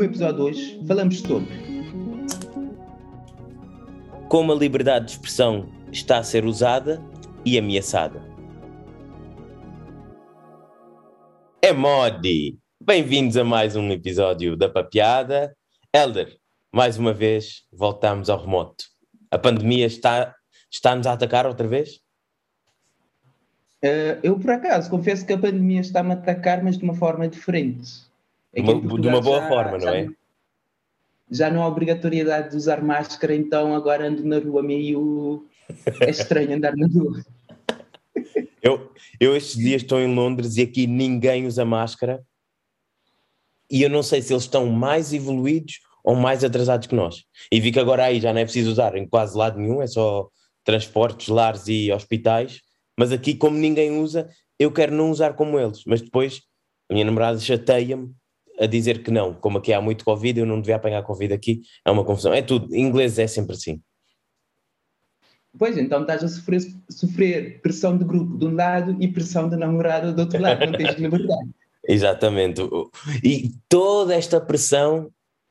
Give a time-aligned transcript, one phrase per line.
[0.00, 1.46] No episódio de hoje falamos sobre
[4.30, 7.04] como a liberdade de expressão está a ser usada
[7.44, 8.22] e ameaçada.
[11.60, 12.58] É Modi!
[12.82, 15.54] Bem-vindos a mais um episódio da Papeada.
[15.92, 16.34] Elder,
[16.72, 18.84] mais uma vez voltamos ao remoto.
[19.30, 20.34] A pandemia está,
[20.70, 21.96] está-nos a atacar outra vez?
[23.84, 27.28] Uh, eu, por acaso, confesso que a pandemia está-me a atacar, mas de uma forma
[27.28, 28.08] diferente.
[28.52, 30.08] É de uma, de uma boa já, forma, não é?
[31.30, 35.46] já não há obrigatoriedade de usar máscara, então agora ando na rua meio.
[36.00, 37.24] É estranho andar na rua.
[38.60, 42.20] Eu, eu estes dias estou em Londres e aqui ninguém usa máscara
[43.70, 47.22] e eu não sei se eles estão mais evoluídos ou mais atrasados que nós.
[47.52, 49.86] E vi que agora aí já não é preciso usar em quase lado nenhum, é
[49.86, 50.28] só
[50.64, 52.60] transportes, lares e hospitais,
[52.98, 54.28] mas aqui como ninguém usa,
[54.58, 56.42] eu quero não usar como eles, mas depois
[56.90, 58.12] a minha namorada chateia-me
[58.60, 61.62] a dizer que não, como aqui há muito Covid, eu não devia apanhar Covid aqui,
[61.84, 62.34] é uma confusão.
[62.34, 63.80] É tudo, em inglês é sempre assim.
[65.58, 69.56] Pois, então estás a sofrer, sofrer pressão de grupo de um lado e pressão de
[69.56, 71.50] namorada do outro lado, não tens liberdade.
[71.88, 72.62] Exatamente.
[73.24, 75.10] E toda esta pressão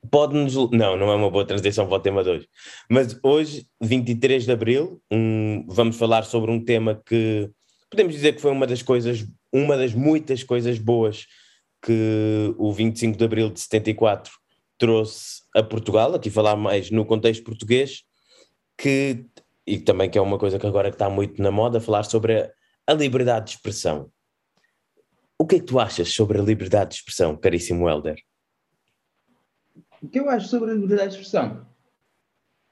[0.09, 0.53] pode-nos.
[0.71, 2.47] Não, não é uma boa transição para o tema de hoje.
[2.89, 7.49] Mas hoje, 23 de Abril, um, vamos falar sobre um tema que
[7.89, 11.25] podemos dizer que foi uma das coisas, uma das muitas coisas boas
[11.81, 14.33] que o 25 de Abril de 74
[14.77, 18.03] trouxe a Portugal, aqui falar mais no contexto português,
[18.77, 19.25] que,
[19.67, 22.51] e também que é uma coisa que agora está muito na moda, falar sobre a,
[22.87, 24.11] a liberdade de expressão.
[25.37, 28.17] O que é que tu achas sobre a liberdade de expressão, caríssimo Helder?
[30.01, 31.68] O que eu acho sobre a liberdade de expressão?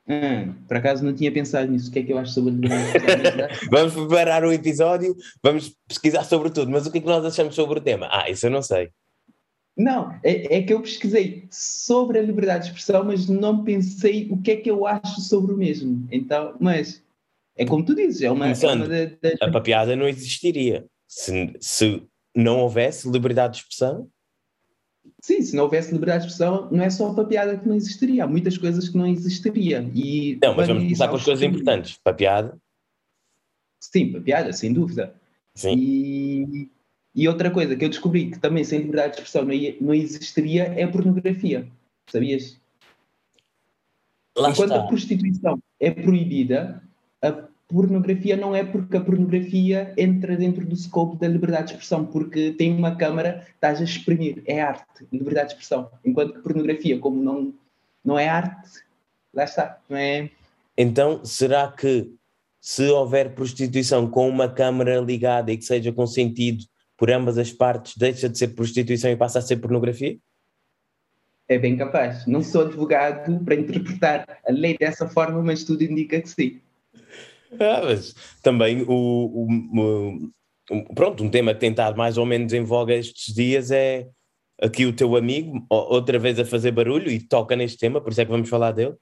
[0.09, 1.89] Hum, por acaso não tinha pensado nisso.
[1.89, 3.69] O que é que eu acho sobre a liberdade de expressão?
[3.69, 7.55] vamos preparar um episódio, vamos pesquisar sobre tudo, mas o que é que nós achamos
[7.55, 8.07] sobre o tema?
[8.11, 8.89] Ah, isso eu não sei.
[9.77, 14.41] Não, é, é, que eu pesquisei sobre a liberdade de expressão, mas não pensei o
[14.41, 16.07] que é que eu acho sobre o mesmo.
[16.11, 17.03] Então, mas
[17.55, 18.47] é como tu dizes, é uma.
[18.49, 19.47] é uma da, da...
[19.47, 22.03] A papiada não existiria se, se
[22.35, 24.07] não houvesse liberdade de expressão.
[25.21, 28.23] Sim, se não houvesse liberdade de expressão, não é só a papiada que não existiria,
[28.23, 29.89] há muitas coisas que não existiriam.
[29.93, 31.99] E não, mas vamos começar com as coisas importantes.
[32.03, 32.57] Papiada.
[33.79, 35.15] Sim, papiada, sem dúvida.
[35.55, 35.75] Sim.
[35.77, 36.69] E
[37.17, 39.91] e outra coisa que eu descobri que também sem liberdade de expressão não, ia, não
[39.91, 41.67] existiria é a pornografia.
[42.05, 42.61] Sabias?
[44.37, 44.83] Lá Enquanto está.
[44.83, 46.83] a prostituição é proibida,
[47.19, 52.05] a pornografia não é porque a pornografia entra dentro do scope da liberdade de expressão,
[52.05, 55.89] porque tem uma câmara, estás a exprimir, é arte, liberdade de expressão.
[56.03, 57.53] Enquanto que pornografia, como não,
[58.03, 58.69] não é arte,
[59.33, 60.29] lá está, não é.
[60.77, 62.13] Então, será que
[62.61, 66.63] se houver prostituição com uma câmara ligada e que seja consentido
[66.97, 70.17] por ambas as partes deixa de ser prostituição e passa a ser pornografia?
[71.49, 72.25] É bem capaz.
[72.25, 76.59] Não sou advogado para interpretar a lei dessa forma, mas tudo indica que sim.
[77.53, 80.31] Ah, mas também o, o,
[80.69, 84.07] o, pronto, um tema que tem estado mais ou menos em voga estes dias é
[84.61, 88.21] aqui o teu amigo, outra vez a fazer barulho e toca neste tema, por isso
[88.21, 88.95] é que vamos falar dele.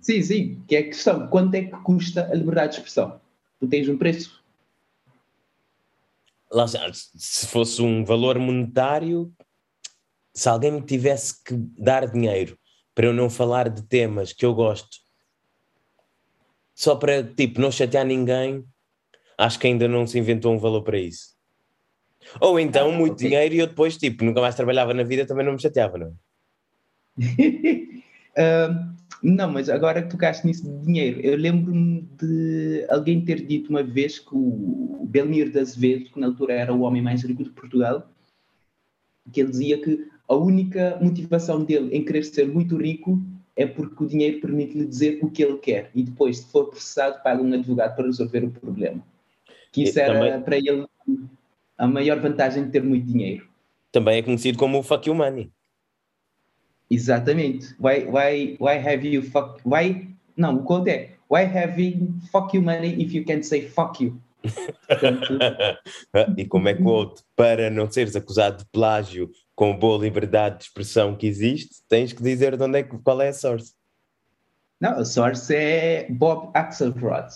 [0.00, 3.20] Sim, sim, que é a questão, quanto é que custa a liberdade de expressão?
[3.58, 4.44] Tu tens um preço
[6.54, 9.32] lá, se fosse um valor monetário,
[10.32, 12.56] se alguém me tivesse que dar dinheiro
[12.94, 14.98] para eu não falar de temas que eu gosto,
[16.74, 18.64] só para tipo não chatear ninguém,
[19.38, 21.34] acho que ainda não se inventou um valor para isso.
[22.40, 23.28] Ou então ah, muito okay.
[23.28, 26.16] dinheiro e eu depois tipo nunca mais trabalhava na vida também não me chateava, não?
[27.18, 33.70] uh, Não, mas agora que tocaste nisso de dinheiro, eu lembro-me de alguém ter dito
[33.70, 37.42] uma vez que o Belmir de Azevedo, que na altura era o homem mais rico
[37.42, 38.06] de Portugal,
[39.32, 43.18] que ele dizia que a única motivação dele em querer ser muito rico
[43.56, 47.22] é porque o dinheiro permite-lhe dizer o que ele quer e depois, se for processado,
[47.22, 49.02] paga um advogado para resolver o problema.
[49.72, 50.42] Que isso e era também...
[50.42, 50.86] para ele
[51.78, 53.46] a maior vantagem de ter muito dinheiro.
[53.92, 55.50] Também é conhecido como o fuck you money.
[56.90, 57.74] Exatamente.
[57.80, 59.60] Why, why, why have you fuck...
[59.64, 60.08] Why...
[60.36, 64.20] Não, o code é Why having fuck you money if you can't say fuck you?
[66.36, 70.58] e como é que o outro, para não seres acusado de plágio com boa liberdade
[70.58, 73.72] de expressão que existe, tens que dizer de onde é que, qual é a source.
[74.80, 77.28] Não, a source é Bob Axelrod.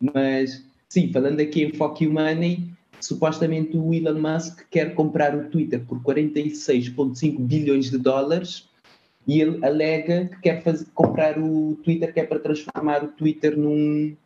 [0.00, 5.48] Mas, sim, falando aqui em Fuck You Money, supostamente o Elon Musk quer comprar o
[5.48, 8.68] Twitter por 46,5 bilhões de dólares
[9.26, 13.56] e ele alega que quer fazer, comprar o Twitter, que é para transformar o Twitter
[13.56, 14.16] num,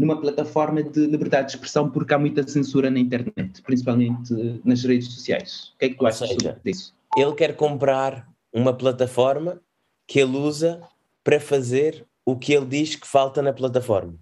[0.00, 4.32] numa plataforma de liberdade de expressão, porque há muita censura na internet, principalmente
[4.64, 5.74] nas redes sociais.
[5.74, 6.94] O que é que tu Ou achas seja, disso?
[7.14, 9.60] Ele quer comprar uma plataforma
[10.06, 10.80] que ele usa
[11.22, 14.14] para fazer o que ele diz que falta na plataforma.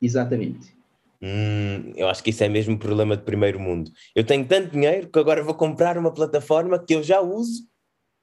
[0.00, 0.76] Exatamente.
[1.20, 3.90] Hum, eu acho que isso é mesmo um problema de primeiro mundo.
[4.14, 7.66] Eu tenho tanto dinheiro que agora vou comprar uma plataforma que eu já uso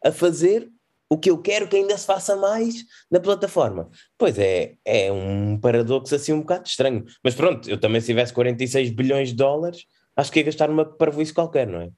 [0.01, 0.71] a fazer
[1.09, 3.89] o que eu quero que ainda se faça mais na plataforma.
[4.17, 7.05] Pois é, é um paradoxo assim um bocado estranho.
[7.23, 9.85] Mas pronto, eu também se tivesse 46 bilhões de dólares,
[10.15, 11.89] acho que ia gastar numa parvoíce qualquer, não é?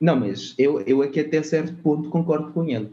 [0.00, 2.92] Não, mas eu, eu aqui até certo ponto concordo com ele.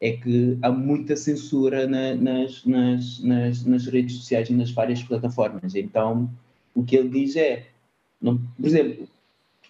[0.00, 5.02] É que há muita censura na, nas, nas, nas, nas, redes sociais e nas várias
[5.02, 5.74] plataformas.
[5.74, 6.28] Então,
[6.74, 7.66] o que ele diz é,
[8.20, 9.08] não, por exemplo,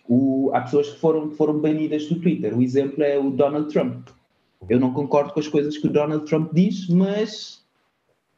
[0.09, 2.57] o, há pessoas que foram, foram banidas do Twitter.
[2.57, 4.09] O exemplo é o Donald Trump.
[4.69, 7.65] Eu não concordo com as coisas que o Donald Trump diz, mas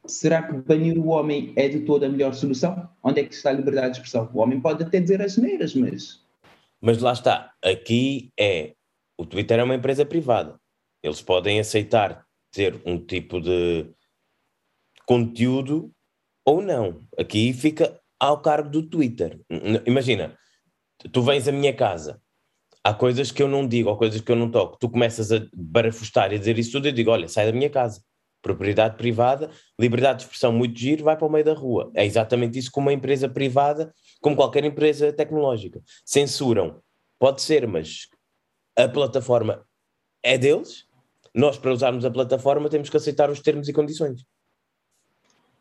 [0.05, 2.89] será que banir o homem é de toda a melhor solução?
[3.03, 4.29] Onde é que está a liberdade de expressão?
[4.33, 6.21] O homem pode até dizer as neiras, mas.
[6.81, 7.53] Mas lá está.
[7.63, 8.73] Aqui é.
[9.17, 10.59] O Twitter é uma empresa privada.
[11.01, 13.87] Eles podem aceitar ter um tipo de
[15.05, 15.91] conteúdo
[16.45, 17.03] ou não.
[17.17, 19.39] Aqui fica ao cargo do Twitter.
[19.85, 20.37] Imagina,
[21.11, 22.21] tu vens à minha casa
[22.87, 24.77] há coisas que eu não digo, ou coisas que eu não toco.
[24.79, 28.01] Tu começas a barafustar e dizer isso tudo, eu digo: olha, sai da minha casa.
[28.41, 31.91] Propriedade privada, liberdade de expressão muito giro, vai para o meio da rua.
[31.93, 35.81] É exatamente isso como uma empresa privada, como qualquer empresa tecnológica.
[36.05, 36.81] Censuram.
[37.19, 38.07] Pode ser, mas
[38.77, 39.65] a plataforma
[40.23, 40.85] é deles.
[41.33, 44.23] Nós, para usarmos a plataforma, temos que aceitar os termos e condições.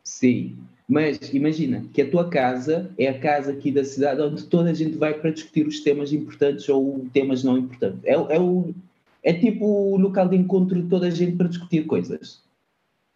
[0.05, 0.57] Sim,
[0.89, 4.75] mas imagina que a tua casa é a casa aqui da cidade onde toda a
[4.75, 8.05] gente vai para discutir os temas importantes ou temas não importantes.
[8.05, 8.73] É, é, o,
[9.23, 12.41] é tipo o local de encontro de toda a gente para discutir coisas.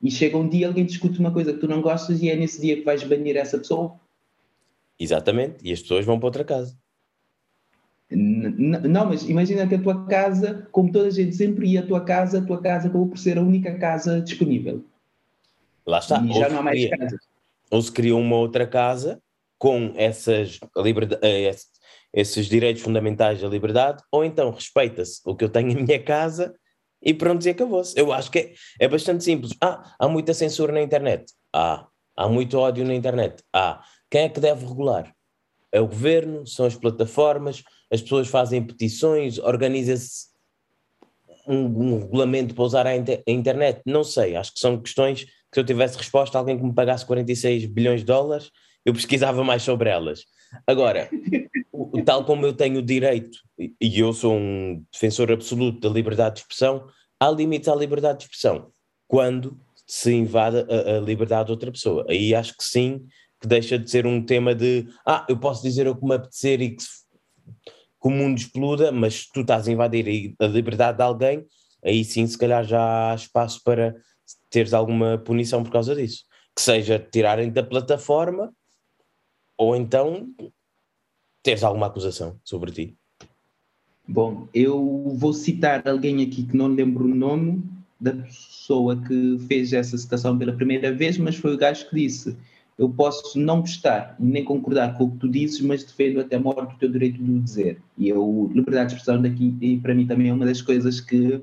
[0.02, 2.60] E chega um dia alguém discute uma coisa que tu não gostas e é nesse
[2.60, 3.94] dia que vais banir essa pessoa.
[4.98, 6.76] Exatamente, e as pessoas vão para outra casa.
[8.10, 12.00] não, mas imagina que a tua casa, como toda a gente sempre ia à tua
[12.00, 14.84] casa, a tua casa acabou por ser a única casa disponível.
[15.86, 16.20] Lá está.
[16.20, 17.29] E já não há mais casas
[17.70, 19.22] ou se cria uma outra casa
[19.58, 20.58] com essas
[21.22, 21.54] eh,
[22.12, 26.54] esses direitos fundamentais da liberdade, ou então respeita-se o que eu tenho em minha casa
[27.02, 27.98] e pronto, e acabou-se.
[27.98, 29.54] Eu acho que é, é bastante simples.
[29.62, 31.32] Ah, há muita censura na internet.
[31.52, 31.86] Ah,
[32.16, 33.42] há muito ódio na internet.
[33.52, 35.14] Ah, quem é que deve regular?
[35.72, 40.28] É o governo, são as plataformas, as pessoas fazem petições, organiza-se
[41.46, 43.80] um, um, regulamento para usar a, inter a internet?
[43.86, 46.74] Não sei, acho que são questões que se eu tivesse resposta a alguém que me
[46.74, 48.50] pagasse 46 bilhões de dólares,
[48.84, 50.24] eu pesquisava mais sobre elas.
[50.66, 51.08] Agora,
[51.72, 56.36] o, tal como eu tenho o direito, e eu sou um defensor absoluto da liberdade
[56.36, 56.86] de expressão,
[57.18, 58.70] há limites à liberdade de expressão.
[59.06, 59.60] Quando
[59.90, 62.06] se invade a, a liberdade de outra pessoa.
[62.08, 63.04] Aí acho que sim,
[63.40, 66.60] que deixa de ser um tema de ah, eu posso dizer o que me apetecer
[66.60, 71.44] e que, que o mundo exploda, mas tu estás a invadir a liberdade de alguém,
[71.84, 73.96] aí sim se calhar já há espaço para
[74.48, 76.24] teres alguma punição por causa disso.
[76.54, 78.52] Que seja tirarem da plataforma
[79.56, 80.28] ou então
[81.42, 82.96] teres alguma acusação sobre ti.
[84.08, 87.62] Bom, eu vou citar alguém aqui que não lembro o nome
[88.00, 92.36] da pessoa que fez essa citação pela primeira vez, mas foi o gajo que disse:
[92.78, 96.40] Eu posso não gostar nem concordar com o que tu dizes, mas defendo até a
[96.40, 97.80] morte o teu direito de o dizer.
[97.96, 101.40] E eu, liberdade de expressão daqui, e para mim também é uma das coisas que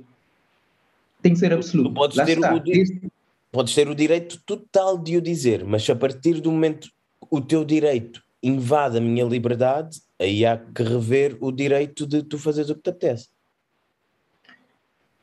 [1.21, 1.89] tem que ser absoluto.
[1.89, 3.11] Tu podes ter, o,
[3.51, 6.89] podes ter o direito total de o dizer, mas a partir do momento
[7.29, 12.37] o teu direito invade a minha liberdade, aí há que rever o direito de tu
[12.37, 13.29] fazeres o que te apetece.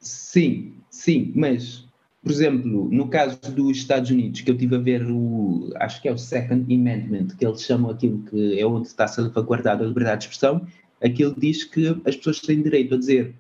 [0.01, 1.87] Sim, sim, mas,
[2.23, 6.09] por exemplo, no caso dos Estados Unidos, que eu tive a ver o, acho que
[6.09, 10.21] é o Second Amendment, que eles chamam aquilo que é onde está salvaguardada a liberdade
[10.21, 10.67] de expressão,
[11.03, 13.35] aquilo diz que as pessoas têm direito a dizer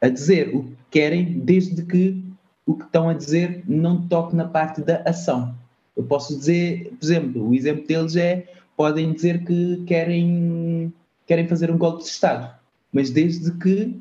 [0.00, 2.22] a dizer o que querem, desde que
[2.64, 5.54] o que estão a dizer não toque na parte da ação.
[5.96, 10.92] Eu posso dizer, por exemplo, o exemplo deles é podem dizer que querem,
[11.26, 12.54] querem fazer um golpe de Estado,
[12.92, 13.98] mas desde que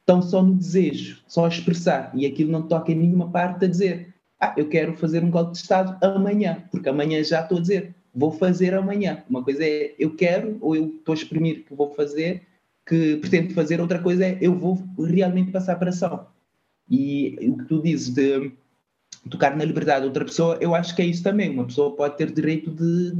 [0.00, 3.68] estão só no desejo, só a expressar, e aquilo não toca em nenhuma parte a
[3.68, 7.60] dizer ah, eu quero fazer um golpe de Estado amanhã, porque amanhã já estou a
[7.60, 9.22] dizer, vou fazer amanhã.
[9.28, 12.42] Uma coisa é eu quero, ou eu estou a exprimir que vou fazer,
[12.90, 16.26] que pretendo fazer, outra coisa é eu vou realmente passar para ação.
[16.90, 18.50] E o que tu dizes de
[19.30, 21.50] tocar na liberdade de outra pessoa, eu acho que é isso também.
[21.50, 23.16] Uma pessoa pode ter direito de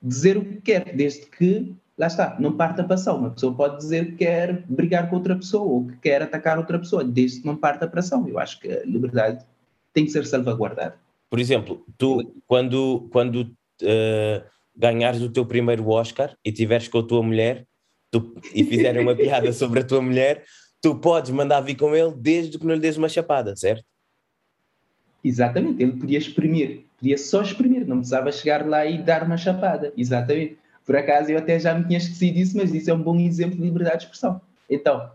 [0.00, 3.18] dizer o que quer, desde que, lá está, não parta para ação.
[3.18, 6.78] Uma pessoa pode dizer que quer brigar com outra pessoa ou que quer atacar outra
[6.78, 8.28] pessoa, desde que não parta para ação.
[8.28, 9.44] Eu acho que a liberdade
[9.92, 10.94] tem que ser salvaguardada.
[11.28, 13.40] Por exemplo, tu, quando, quando
[13.82, 14.44] uh,
[14.76, 17.66] ganhares o teu primeiro Oscar e tiveres com a tua mulher,
[18.12, 20.44] tu, e fizerem uma piada sobre a tua mulher,
[20.80, 23.84] tu podes mandar vir com ele desde que não lhe des uma chapada, certo?
[25.24, 29.92] Exatamente, ele podia exprimir, podia só exprimir, não precisava chegar lá e dar uma chapada,
[29.96, 30.58] exatamente.
[30.84, 33.56] Por acaso eu até já me tinha esquecido disso, mas isso é um bom exemplo
[33.56, 34.40] de liberdade de expressão.
[34.68, 35.10] Então,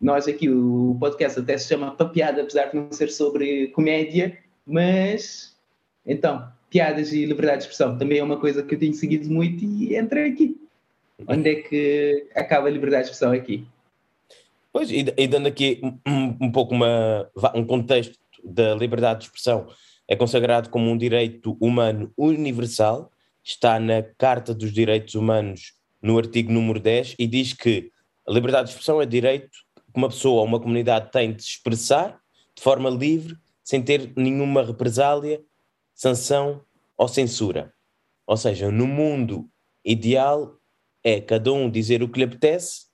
[0.00, 5.54] nós aqui, o podcast até se chama Papiada, apesar de não ser sobre comédia, mas
[6.06, 9.62] então, piadas e liberdade de expressão também é uma coisa que eu tenho seguido muito
[9.62, 10.61] e entrei aqui.
[11.28, 13.66] Onde é que acaba a liberdade de expressão aqui?
[14.72, 19.68] Pois, e, e dando aqui um, um pouco uma, um contexto da liberdade de expressão,
[20.08, 23.10] é consagrado como um direito humano universal,
[23.44, 27.90] está na Carta dos Direitos Humanos, no artigo número 10, e diz que
[28.26, 31.50] a liberdade de expressão é direito que uma pessoa ou uma comunidade tem de se
[31.50, 32.20] expressar
[32.54, 35.40] de forma livre, sem ter nenhuma represália,
[35.94, 36.62] sanção
[36.96, 37.72] ou censura.
[38.26, 39.48] Ou seja, no mundo
[39.84, 40.58] ideal
[41.04, 42.86] é cada um dizer o que lhe apetece,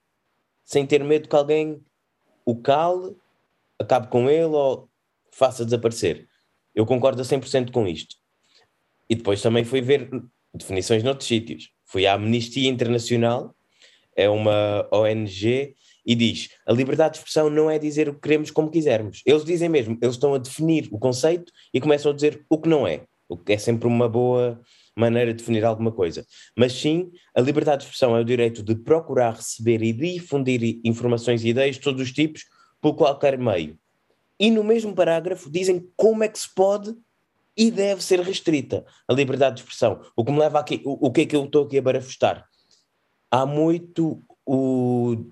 [0.65, 1.81] sem ter medo que alguém
[2.45, 3.17] o cale,
[3.79, 4.88] acabe com ele ou
[5.31, 6.27] faça desaparecer.
[6.75, 8.17] Eu concordo a 100% com isto.
[9.09, 10.11] E depois também fui ver
[10.53, 11.71] definições noutros sítios.
[11.85, 13.55] Fui à Amnistia Internacional,
[14.15, 15.75] é uma ONG,
[16.09, 19.23] e diz: a liberdade de expressão não é dizer o que queremos como quisermos.
[19.27, 22.69] Eles dizem mesmo, eles estão a definir o conceito e começam a dizer o que
[22.69, 23.05] não é.
[23.29, 24.59] O que é sempre uma boa
[24.99, 26.26] maneira de definir alguma coisa.
[26.57, 31.45] Mas sim, a liberdade de expressão é o direito de procurar receber e difundir informações
[31.45, 32.45] e ideias de todos os tipos
[32.81, 33.78] por qualquer meio.
[34.38, 36.95] E no mesmo parágrafo dizem como é que se pode
[37.57, 40.00] e deve ser restrita a liberdade de expressão.
[40.17, 42.45] O que me leva aqui, o, o que é que eu estou aqui a barafustar?
[43.31, 45.26] Há muito o,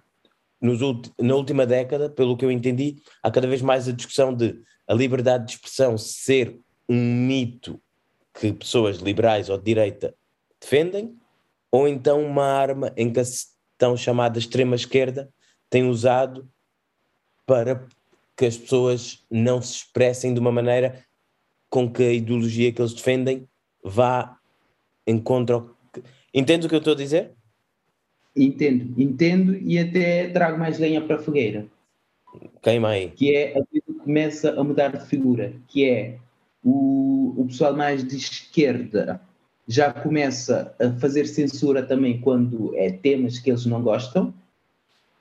[0.61, 0.81] nos,
[1.21, 4.95] na última década, pelo que eu entendi, há cada vez mais a discussão de a
[4.95, 6.59] liberdade de expressão ser
[6.89, 7.81] um mito
[8.39, 10.15] que pessoas liberais ou de direita
[10.61, 11.17] defendem,
[11.71, 13.25] ou então uma arma em que a
[13.79, 15.29] tão chamada extrema-esquerda
[15.69, 16.49] tem usado
[17.47, 17.87] para
[18.37, 21.05] que as pessoas não se expressem de uma maneira
[21.69, 23.49] com que a ideologia que eles defendem
[23.83, 24.39] vá
[25.07, 25.63] em contra.
[26.33, 27.33] Entendes o que eu estou a dizer?
[28.35, 31.67] Entendo, entendo e até trago mais lenha para a fogueira.
[32.63, 33.11] Queima aí.
[33.11, 36.19] Que é a coisa que começa a mudar de figura, que é
[36.67, 39.21] o, o pessoal mais de esquerda
[39.69, 44.35] já começa a fazer censura também quando é temas que eles não gostam,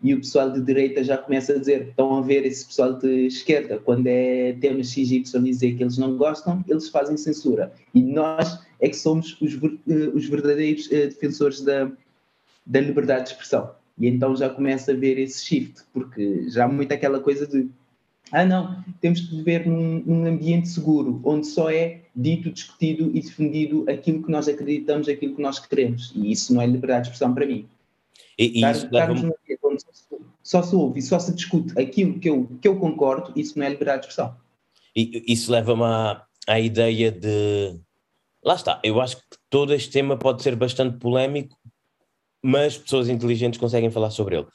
[0.01, 3.27] e o pessoal de direita já começa a dizer, estão a ver esse pessoal de
[3.27, 7.71] esquerda, quando é temas XY dizer que eles não gostam, eles fazem censura.
[7.93, 11.91] E nós é que somos os, eh, os verdadeiros uh, defensores da,
[12.65, 13.71] da liberdade de expressão.
[13.97, 17.67] E então já começa a ver esse shift, porque já há muito aquela coisa de
[18.31, 23.21] ah, não, temos que viver num, num, ambiente seguro, onde só é dito, discutido e
[23.21, 26.11] defendido aquilo que nós acreditamos, aquilo que nós queremos.
[26.15, 27.67] E isso não é liberdade de expressão para mim.
[28.37, 28.87] E, e isso
[29.63, 29.83] onde
[30.43, 33.65] só se ouve e só se discute aquilo que eu, que eu concordo, isso não
[33.65, 34.35] é liberdade de expressão.
[34.95, 37.79] E isso leva-me à, à ideia de.
[38.43, 41.57] Lá está, eu acho que todo este tema pode ser bastante polémico,
[42.41, 44.47] mas pessoas inteligentes conseguem falar sobre ele.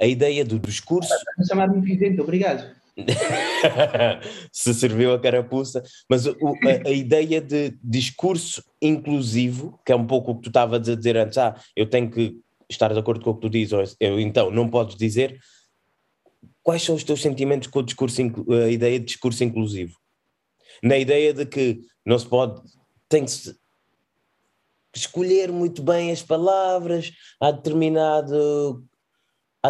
[0.00, 1.10] A ideia do discurso.
[1.48, 2.74] Chamar-me inteligente, obrigado.
[4.52, 10.06] se serviu a carapuça, mas o, a, a, ideia de discurso inclusivo, que é um
[10.06, 12.38] pouco o que tu estavas a dizer antes, ah, eu tenho que
[12.70, 15.38] estar de acordo com o que tu dizes, ou eu, então não podes dizer,
[16.62, 18.20] quais são os teus sentimentos com o discurso,
[18.64, 19.98] a ideia de discurso inclusivo?
[20.82, 22.60] Na ideia de que não se pode,
[23.08, 23.32] tem que
[24.94, 28.84] escolher muito bem as palavras, há determinado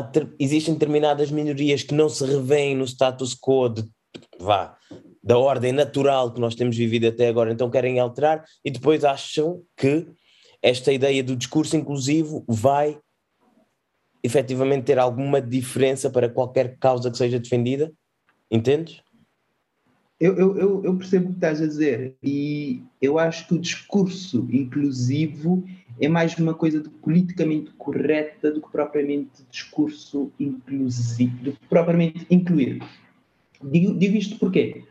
[0.03, 3.85] ter, existem determinadas minorias que não se revêem no status quo de,
[4.39, 4.77] vá,
[5.23, 9.63] da ordem natural que nós temos vivido até agora, então querem alterar e depois acham
[9.77, 10.07] que
[10.61, 12.99] esta ideia do discurso inclusivo vai
[14.23, 17.93] efetivamente ter alguma diferença para qualquer causa que seja defendida?
[18.51, 19.03] Entendes?
[20.19, 24.49] Eu, eu, eu percebo o que estás a dizer e eu acho que o discurso
[24.51, 25.65] inclusivo
[26.01, 32.27] é mais uma coisa de politicamente correta do que propriamente discurso inclusivo, do que propriamente
[32.31, 32.83] incluir.
[33.63, 34.85] Digo, digo isto porquê?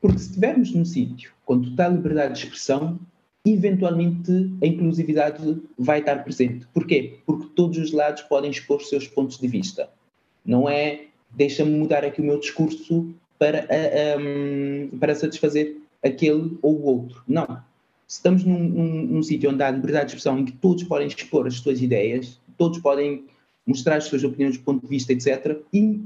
[0.00, 2.98] Porque se estivermos num sítio com total liberdade de expressão,
[3.44, 6.66] eventualmente a inclusividade vai estar presente.
[6.72, 7.18] Porquê?
[7.26, 9.90] Porque todos os lados podem expor seus pontos de vista.
[10.44, 13.66] Não é deixa-me mudar aqui o meu discurso para,
[14.18, 17.22] um, para satisfazer aquele ou o outro.
[17.26, 17.62] Não
[18.12, 21.06] se estamos num, num, num sítio onde há liberdade de expressão em que todos podem
[21.06, 23.24] expor as suas ideias, todos podem
[23.66, 25.98] mostrar as suas opiniões, ponto de vista, etc., e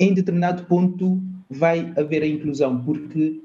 [0.00, 3.40] em determinado ponto vai haver a inclusão, porque,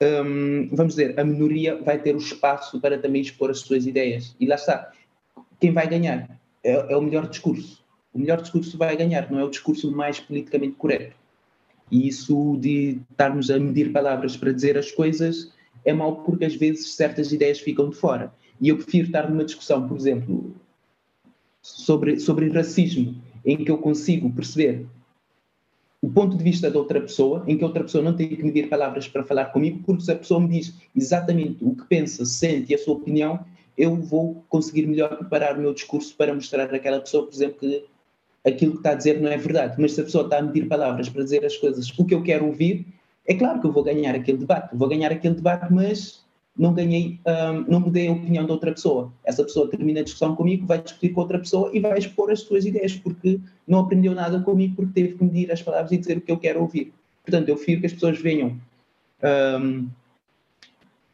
[0.00, 4.36] um, vamos dizer, a minoria vai ter o espaço para também expor as suas ideias.
[4.38, 4.92] E lá está.
[5.58, 6.38] Quem vai ganhar?
[6.66, 7.84] é, é o melhor discurso.
[8.12, 11.16] O melhor discurso vai ganhar, não é o discurso mais politicamente correto.
[11.90, 15.52] E isso de estarmos a medir palavras para dizer as coisas
[15.84, 18.32] é mau porque às vezes certas ideias ficam de fora.
[18.60, 20.54] E eu prefiro estar numa discussão, por exemplo,
[21.62, 23.14] sobre, sobre racismo,
[23.44, 24.86] em que eu consigo perceber
[26.00, 28.42] o ponto de vista da outra pessoa, em que a outra pessoa não tem que
[28.42, 32.24] medir palavras para falar comigo, porque se a pessoa me diz exatamente o que pensa,
[32.24, 33.44] sente e a sua opinião,
[33.76, 37.84] eu vou conseguir melhor preparar o meu discurso para mostrar àquela pessoa, por exemplo, que
[38.44, 39.74] aquilo que está a dizer não é verdade.
[39.78, 42.22] Mas se a pessoa está a medir palavras para dizer as coisas, o que eu
[42.22, 42.86] quero ouvir,
[43.26, 44.76] é claro que eu vou ganhar aquele debate.
[44.76, 46.24] Vou ganhar aquele debate, mas
[46.56, 49.12] não ganhei, um, não mudei a opinião da outra pessoa.
[49.24, 52.40] Essa pessoa termina a discussão comigo, vai discutir com outra pessoa e vai expor as
[52.40, 56.16] suas ideias, porque não aprendeu nada comigo, porque teve que medir as palavras e dizer
[56.16, 56.92] o que eu quero ouvir.
[57.24, 58.58] Portanto, eu prefiro que as pessoas venham
[59.60, 59.88] um,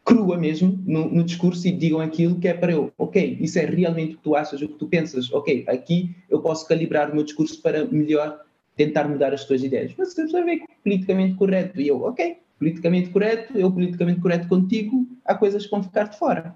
[0.04, 3.64] crua mesmo no, no, discurso e digam aquilo que é para eu, ok, isso é
[3.64, 7.14] realmente o que tu achas, o que tu pensas, ok, aqui eu posso calibrar o
[7.14, 8.40] meu discurso para melhor
[8.76, 9.93] tentar mudar as tuas ideias.
[9.97, 14.49] Mas se a pessoa vê politicamente correto e eu, ok, politicamente correto, eu politicamente correto
[14.49, 16.55] contigo, há coisas que vão ficar de fora.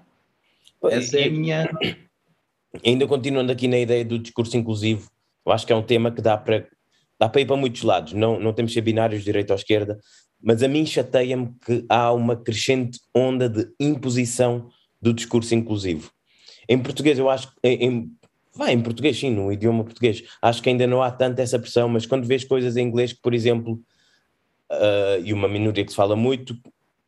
[0.85, 1.69] Essa é a minha.
[2.85, 5.09] Ainda continuando aqui na ideia do discurso inclusivo,
[5.45, 6.67] eu acho que é um tema que dá para,
[7.19, 9.97] dá para ir para muitos lados, não, não temos que ser binários, direita ou esquerda,
[10.41, 14.69] mas a mim chateia-me que há uma crescente onda de imposição
[15.01, 16.11] do discurso inclusivo.
[16.69, 18.11] Em português, eu acho, em,
[18.57, 21.87] vai, em português sim, no idioma português, acho que ainda não há tanta essa pressão,
[21.87, 23.79] mas quando vês coisas em inglês que, por exemplo,
[24.71, 26.57] uh, e uma minoria que se fala muito,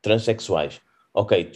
[0.01, 0.79] transexuais.
[1.13, 1.51] Ok,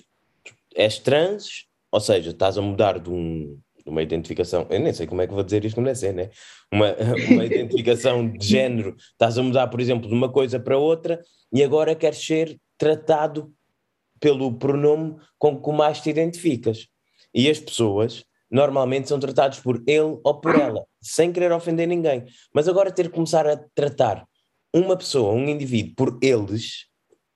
[0.75, 5.05] és trans, ou seja, estás a mudar de, um, de uma identificação, eu nem sei
[5.05, 6.29] como é que vou dizer isto, não é ser, né?
[6.71, 6.95] Uma,
[7.29, 11.21] uma identificação de género, estás a mudar, por exemplo, de uma coisa para outra
[11.51, 13.53] e agora queres ser tratado
[14.19, 16.87] pelo pronome com que mais te identificas.
[17.33, 22.23] E as pessoas normalmente são tratados por ele ou por ela, sem querer ofender ninguém.
[22.53, 24.23] Mas agora ter que começar a tratar
[24.71, 26.85] uma pessoa, um indivíduo, por eles,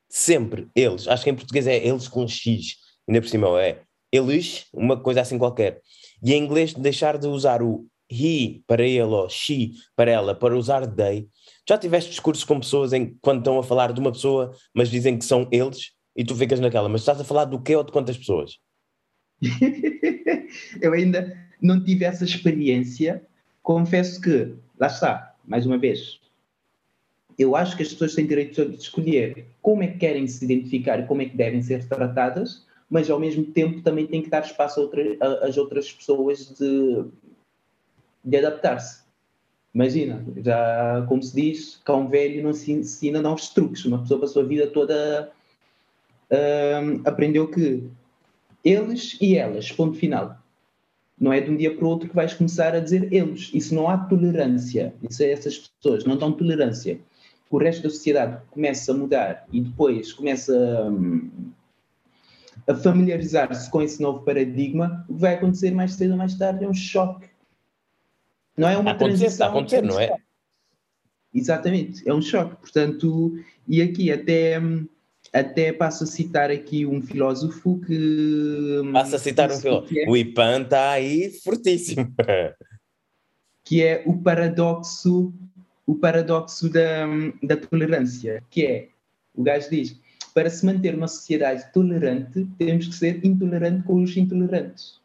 [0.07, 2.75] sempre eles, acho que em português é eles com X,
[3.07, 5.81] ainda por cima é eles, uma coisa assim qualquer.
[6.23, 10.55] E em inglês deixar de usar o he para ele ou she para ela, para
[10.55, 11.27] usar they.
[11.67, 15.17] Já tiveste discursos com pessoas em quando estão a falar de uma pessoa, mas dizem
[15.17, 17.91] que são eles, e tu ficas naquela, mas estás a falar do quê ou de
[17.91, 18.57] quantas pessoas?
[20.81, 23.23] Eu ainda não tive essa experiência.
[23.63, 26.19] Confesso que, lá está, mais uma vez,
[27.37, 30.99] eu acho que as pessoas têm direito de escolher como é que querem se identificar
[30.99, 34.43] e como é que devem ser tratadas, mas ao mesmo tempo também tem que dar
[34.43, 35.03] espaço a outra,
[35.43, 37.05] às outras pessoas de,
[38.23, 39.05] de adaptar-se.
[39.73, 43.85] Imagina, já como se diz, cão velho não se ensina novos truques.
[43.85, 45.31] Uma pessoa passou a vida toda
[46.31, 47.83] um, aprendeu que
[48.63, 50.37] eles e elas, ponto final.
[51.19, 53.49] Não é de um dia para o outro que vais começar a dizer eles.
[53.53, 54.93] Isso não há tolerância.
[55.09, 56.99] Isso é essas pessoas, não dão tolerância
[57.49, 60.53] o resto da sociedade começa a mudar e depois começa
[62.67, 66.35] a, a familiarizar-se com esse novo paradigma, o que vai acontecer mais cedo ou mais
[66.35, 67.29] tarde é um choque.
[68.55, 69.27] Não é uma está transição.
[69.27, 70.17] Está a acontecer, não é?
[71.33, 72.55] Exatamente, é um choque.
[72.57, 74.59] Portanto, e aqui até,
[75.33, 78.81] até passo a citar aqui um filósofo que.
[78.93, 79.97] Passo a citar um filósofo.
[79.97, 82.13] É, o IPAN está aí fortíssimo.
[83.63, 85.33] que é o paradoxo
[85.87, 87.07] o paradoxo da,
[87.41, 88.89] da tolerância, que é,
[89.33, 89.97] o gajo diz,
[90.33, 94.99] para se manter uma sociedade tolerante, temos que ser intolerante com os intolerantes.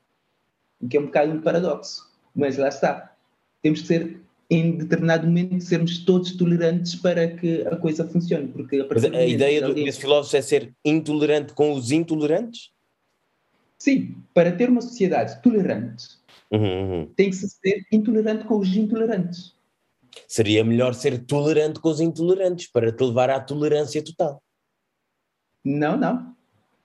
[0.80, 2.10] O que é um bocado um paradoxo.
[2.34, 3.14] Mas lá está.
[3.62, 4.20] Temos que ser,
[4.54, 8.48] em determinado momento, sermos todos tolerantes para que a coisa funcione.
[8.48, 9.84] Porque a, Mas a ideia alguém...
[9.84, 12.70] desse filósofo é ser intolerante com os intolerantes?
[13.78, 16.06] Sim, para ter uma sociedade tolerante,
[16.50, 17.06] uhum, uhum.
[17.16, 19.54] tem que se ser intolerante com os intolerantes.
[20.28, 24.42] Seria melhor ser tolerante com os intolerantes para te levar à tolerância total.
[25.64, 26.36] Não, não.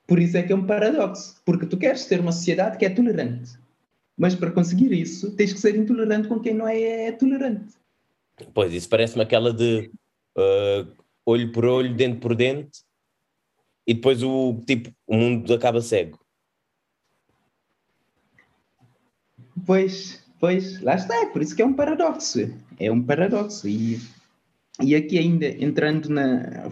[0.08, 1.42] Por isso é que é um paradoxo.
[1.46, 3.60] Porque tu queres ter uma sociedade que é tolerante.
[4.18, 7.76] Mas para conseguir isso, tens que ser intolerante com quem não é, é tolerante.
[8.54, 9.92] Pois, isso parece-me aquela de
[10.38, 10.92] uh,
[11.26, 12.82] olho por olho, dente por dente,
[13.86, 16.20] e depois o tipo, o mundo acaba cego.
[19.66, 22.40] Pois, pois, lá está, é por isso que é um paradoxo
[22.80, 23.68] é um paradoxo.
[23.68, 24.00] E,
[24.82, 26.66] e aqui ainda entrando na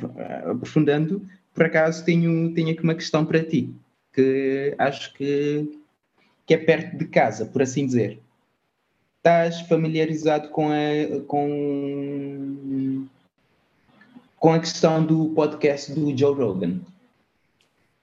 [0.51, 3.73] aprofundando, por acaso tenho, tenho aqui uma questão para ti,
[4.13, 5.79] que acho que,
[6.45, 8.19] que é perto de casa, por assim dizer.
[9.17, 13.07] Estás familiarizado com a, com,
[14.37, 16.79] com a questão do podcast do Joe Rogan?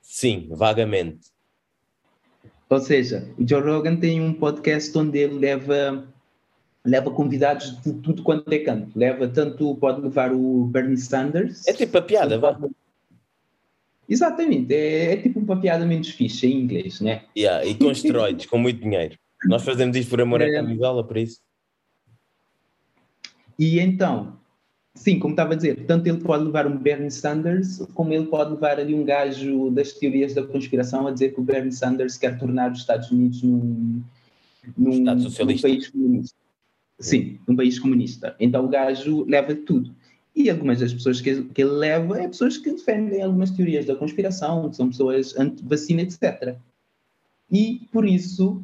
[0.01, 1.31] Sim, vagamente.
[2.69, 6.09] Ou seja, o Joe Rogan tem um podcast onde ele leva
[6.85, 8.99] leva convidados de tudo quanto é canto.
[8.99, 11.67] Leva tanto, pode levar o Bernie Sanders.
[11.67, 12.59] É tipo a piada, vá.
[14.09, 17.23] Exatamente, é, é, tipo uma piada menos fixe em inglês, né?
[17.37, 19.17] Yeah, e com esteroides, com muito dinheiro.
[19.47, 20.53] Nós fazemos isto por amor à é...
[20.53, 21.41] camisola, por isso.
[23.59, 24.37] E então,
[24.95, 28.53] sim, como estava a dizer, tanto ele pode levar um Bernie Sanders, como ele pode
[28.53, 32.39] levar ali um gajo das teorias da conspiração a dizer que o Bernie Sanders quer
[32.39, 34.03] tornar os Estados Unidos num,
[34.77, 36.37] num, num país comunista.
[36.99, 38.37] Sim, num país comunista.
[38.39, 39.95] Então o gajo leva tudo.
[40.35, 43.95] E algumas das pessoas que, que ele leva é pessoas que defendem algumas teorias da
[43.95, 46.57] conspiração, são pessoas anti-vacina, etc.
[47.51, 48.63] E por isso,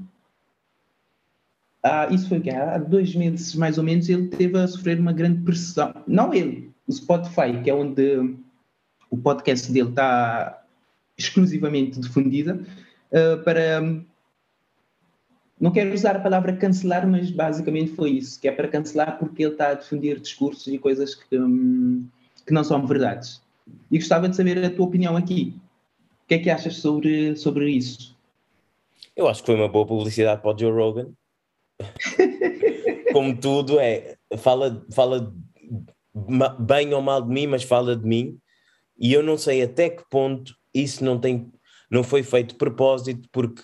[1.83, 5.13] ah, isso foi que há dois meses mais ou menos, ele teve a sofrer uma
[5.13, 5.95] grande pressão.
[6.07, 8.35] Não ele, o Spotify, que é onde
[9.11, 10.65] o podcast dele está
[11.19, 12.61] exclusivamente difundida,
[13.13, 13.83] uh, para
[15.61, 19.43] não quero usar a palavra cancelar, mas basicamente foi isso, que é para cancelar porque
[19.43, 22.07] ele está a defender discursos e coisas que, hum,
[22.47, 23.43] que não são verdades.
[23.91, 25.55] E gostava de saber a tua opinião aqui.
[26.25, 28.17] O que é que achas sobre, sobre isso?
[29.17, 31.09] Eu acho que foi uma boa publicidade para o Joe Rogan.
[33.13, 35.35] Como tudo é, fala, fala
[36.61, 38.39] bem ou mal de mim, mas fala de mim.
[38.99, 41.51] E eu não sei até que ponto isso não tem,
[41.91, 43.63] não foi feito de propósito, porque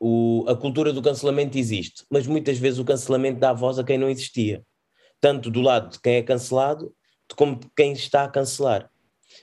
[0.00, 3.98] o, a cultura do cancelamento existe, mas muitas vezes o cancelamento dá voz a quem
[3.98, 4.64] não existia,
[5.20, 6.92] tanto do lado de quem é cancelado,
[7.36, 8.90] como de quem está a cancelar.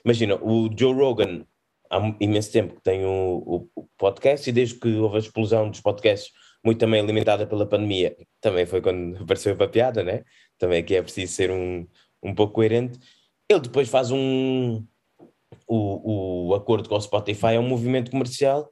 [0.04, 1.46] Imagina, o Joe Rogan,
[1.88, 5.80] há imenso tempo que tem o, o, podcast, e desde que houve a explosão dos
[5.80, 6.32] podcasts,
[6.64, 10.24] muito também alimentada pela pandemia, também foi quando apareceu a piada, né?
[10.58, 11.86] Também aqui é preciso ser um,
[12.20, 12.98] um pouco coerente.
[13.48, 14.84] Ele depois faz um.
[15.66, 18.70] O, o acordo com o Spotify é um movimento comercial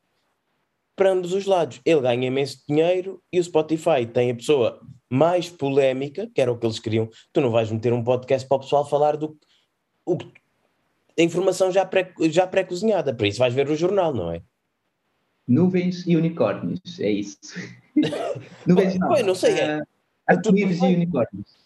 [0.97, 1.81] para ambos os lados.
[1.85, 6.59] Ele ganha imenso dinheiro e o Spotify tem a pessoa mais polémica, que era o
[6.59, 7.09] que eles queriam.
[7.33, 9.37] Tu não vais meter um podcast para o pessoal falar do
[10.05, 10.17] o,
[11.19, 14.41] a informação já pré, já pré-cozinhada, por isso vais ver o jornal, não é?
[15.47, 17.39] Nuvens e unicórnios, é isso.
[18.67, 19.09] Nuvens não.
[19.27, 19.55] não sei.
[19.55, 21.57] É, uh, e unicórnios.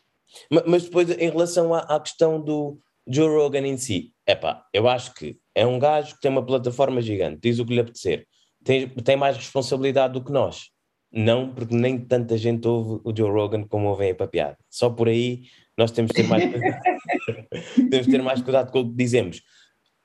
[0.50, 4.88] Mas, mas, depois, em relação à, à questão do Joe Rogan em si, epá, eu
[4.88, 8.26] acho que é um gajo que tem uma plataforma gigante, diz o que lhe apetecer
[8.70, 10.70] tem, tem mais responsabilidade do que nós.
[11.12, 14.56] Não, porque nem tanta gente ouve o Joe Rogan como ouvem a papiada.
[14.68, 15.42] Só por aí
[15.76, 16.44] nós temos que ter mais,
[17.90, 19.42] temos ter mais cuidado com o que dizemos.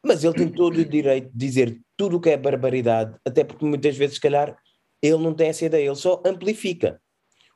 [0.04, 3.64] Mas ele tem todo o direito de dizer tudo o que é barbaridade, até porque
[3.64, 4.58] muitas vezes, se calhar,
[5.00, 7.00] ele não tem essa ideia, ele só amplifica.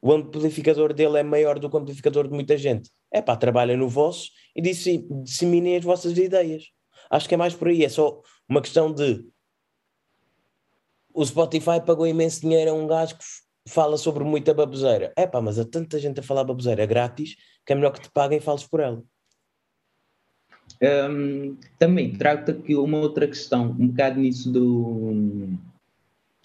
[0.04, 2.92] O amplificador dele é maior do que o amplificador de muita gente.
[3.12, 6.66] É pá, trabalha no vosso e disseminem as vossas ideias.
[7.10, 9.26] Acho que é mais por aí, é só uma questão de
[11.20, 13.26] o Spotify pagou imenso dinheiro a um gajo que
[13.68, 15.12] fala sobre muita baboseira.
[15.18, 18.10] É pá, mas há tanta gente a falar baboseira grátis que é melhor que te
[18.10, 19.04] paguem e fales por ela.
[20.82, 25.50] Um, também trago-te aqui uma outra questão, um bocado nisso do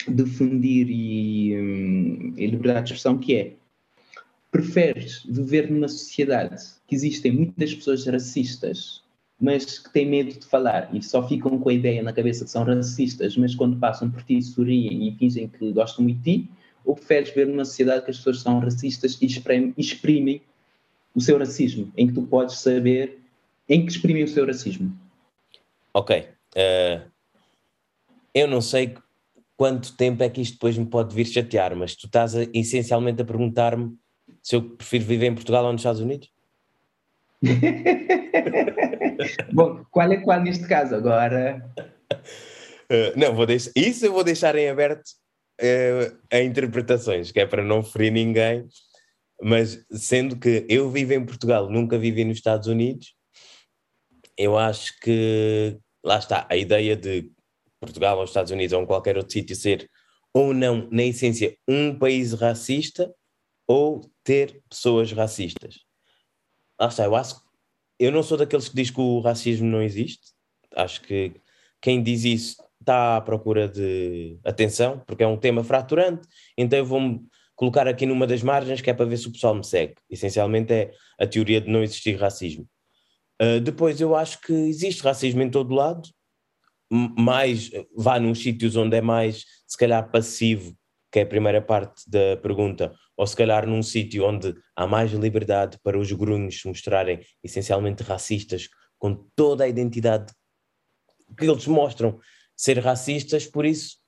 [0.08, 3.52] difundir e, um, e liberdade de expressão, que é
[4.50, 9.03] preferes viver numa sociedade que existem muitas pessoas racistas
[9.40, 12.50] mas que têm medo de falar e só ficam com a ideia na cabeça que
[12.50, 16.50] são racistas, mas quando passam por ti sorriem e fingem que gostam muito de ti,
[16.84, 20.42] ou preferes ver numa sociedade que as pessoas são racistas e exprimem, exprimem
[21.14, 23.18] o seu racismo, em que tu podes saber
[23.68, 24.94] em que exprimem o seu racismo?
[25.92, 26.28] Ok.
[26.56, 27.10] Uh,
[28.34, 28.94] eu não sei
[29.56, 33.22] quanto tempo é que isto depois me pode vir chatear, mas tu estás a, essencialmente
[33.22, 33.96] a perguntar-me
[34.42, 36.33] se eu prefiro viver em Portugal ou nos Estados Unidos?
[39.52, 41.62] Bom, qual é qual neste caso agora?
[42.90, 45.04] Uh, não, vou deixar, isso eu vou deixar em aberto
[45.60, 48.66] uh, a interpretações, que é para não ferir ninguém,
[49.42, 53.14] mas sendo que eu vivo em Portugal, nunca vivi nos Estados Unidos,
[54.36, 57.30] eu acho que lá está, a ideia de
[57.80, 59.88] Portugal ou Estados Unidos ou qualquer outro sítio ser
[60.32, 63.12] ou não, na essência, um país racista
[63.68, 65.83] ou ter pessoas racistas.
[66.78, 67.44] Lá está, eu acho
[67.98, 70.32] eu não sou daqueles que diz que o racismo não existe.
[70.74, 71.32] Acho que
[71.80, 76.26] quem diz isso está à procura de atenção, porque é um tema fraturante.
[76.56, 77.20] Então eu vou-me
[77.54, 79.94] colocar aqui numa das margens que é para ver se o pessoal me segue.
[80.10, 82.68] Essencialmente é a teoria de não existir racismo.
[83.40, 86.08] Uh, depois eu acho que existe racismo em todo lado,
[86.90, 90.76] mais vá nos sítios onde é mais, se calhar, passivo,
[91.14, 95.12] que é a primeira parte da pergunta, ou se calhar num sítio onde há mais
[95.12, 100.32] liberdade para os grunhos se mostrarem essencialmente racistas, com toda a identidade
[101.38, 102.18] que eles mostram
[102.56, 103.98] ser racistas, por isso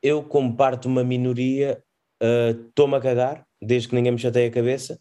[0.00, 1.82] eu, como parte de uma minoria,
[2.22, 5.00] uh, a cagar, desde que ninguém me chateie a cabeça.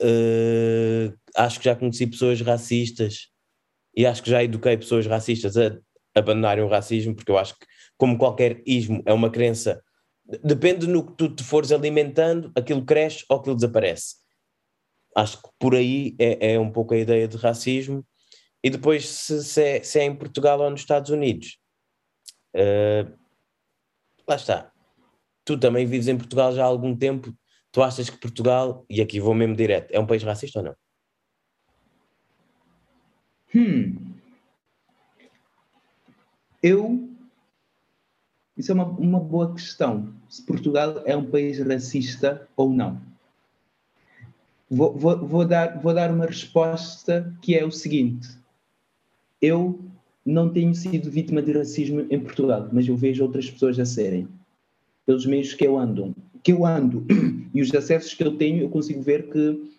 [0.00, 3.30] Uh, acho que já conheci pessoas racistas
[3.96, 5.76] e acho que já eduquei pessoas racistas a
[6.14, 7.66] abandonarem o racismo, porque eu acho que,
[8.02, 9.80] como qualquer ismo, é uma crença.
[10.42, 14.16] Depende no que tu te fores alimentando, aquilo cresce ou aquilo desaparece.
[15.16, 18.04] Acho que por aí é, é um pouco a ideia de racismo.
[18.60, 21.60] E depois, se, se, é, se é, em Portugal ou nos Estados Unidos,
[22.56, 23.16] uh,
[24.26, 24.72] lá está.
[25.44, 27.32] Tu também vives em Portugal já há algum tempo.
[27.70, 30.74] Tu achas que Portugal, e aqui vou mesmo direto, é um país racista ou não?
[33.54, 34.12] Hum.
[36.60, 37.11] Eu.
[38.56, 40.12] Isso é uma, uma boa questão.
[40.28, 43.00] Se Portugal é um país racista ou não.
[44.70, 48.28] Vou, vou, vou, dar, vou dar uma resposta que é o seguinte:
[49.40, 49.78] eu
[50.24, 54.28] não tenho sido vítima de racismo em Portugal, mas eu vejo outras pessoas a serem.
[55.04, 57.04] Pelos meios que eu ando, que eu ando
[57.52, 59.72] e os acessos que eu tenho, eu consigo ver que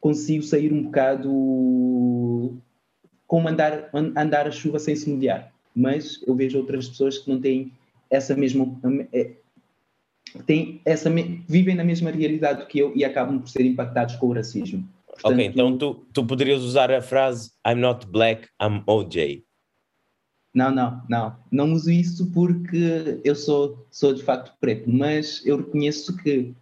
[0.00, 2.56] consigo sair um bocado
[3.26, 5.52] como andar, andar a chuva sem se molhar.
[5.74, 7.72] Mas eu vejo outras pessoas que não têm
[8.14, 8.66] essa mesma.
[9.12, 9.32] É,
[10.46, 11.10] têm essa,
[11.48, 14.88] vivem na mesma realidade que eu e acabam por ser impactados com o racismo.
[15.06, 19.44] Portanto, ok, então tu, tu poderias usar a frase I'm not black, I'm OJ.
[20.52, 21.36] Não, não, não.
[21.50, 26.54] Não uso isso porque eu sou, sou de facto preto, mas eu reconheço que.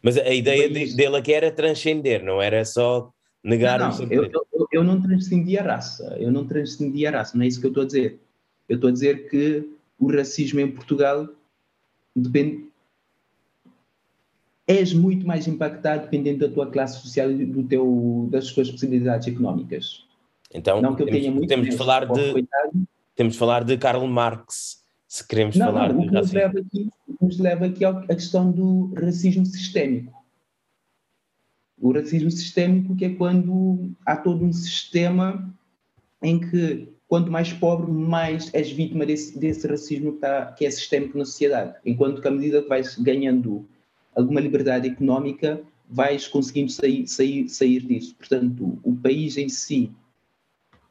[0.00, 0.94] Mas a ideia país...
[0.94, 3.12] dele aqui era transcender, não era só
[3.42, 7.36] negar não, não, eu, eu, eu, não transcendi a raça, eu não transcendi a raça,
[7.36, 8.20] não é isso que eu estou a dizer.
[8.68, 11.28] Eu estou a dizer que o racismo em Portugal
[12.14, 12.64] depende.
[14.66, 19.28] És muito mais impactado dependendo da tua classe social e do teu, das tuas possibilidades
[19.28, 20.06] económicas.
[20.52, 22.46] Então, não que eu temos, tenha muito temos de falar de
[23.14, 26.38] temos de falar de Karl Marx, se queremos não, falar não, de o que racismo.
[26.38, 30.24] Nos leva aqui, nos leva aqui à questão do racismo sistémico.
[31.78, 35.54] O racismo sistémico que é quando há todo um sistema
[36.22, 40.70] em que quanto mais pobre, mais és vítima desse, desse racismo que, está, que é
[40.70, 41.74] sistémico na sociedade.
[41.84, 43.66] Enquanto que à medida que vais ganhando
[44.14, 48.14] alguma liberdade económica, vais conseguindo sair, sair, sair disso.
[48.16, 49.92] Portanto, o país em si,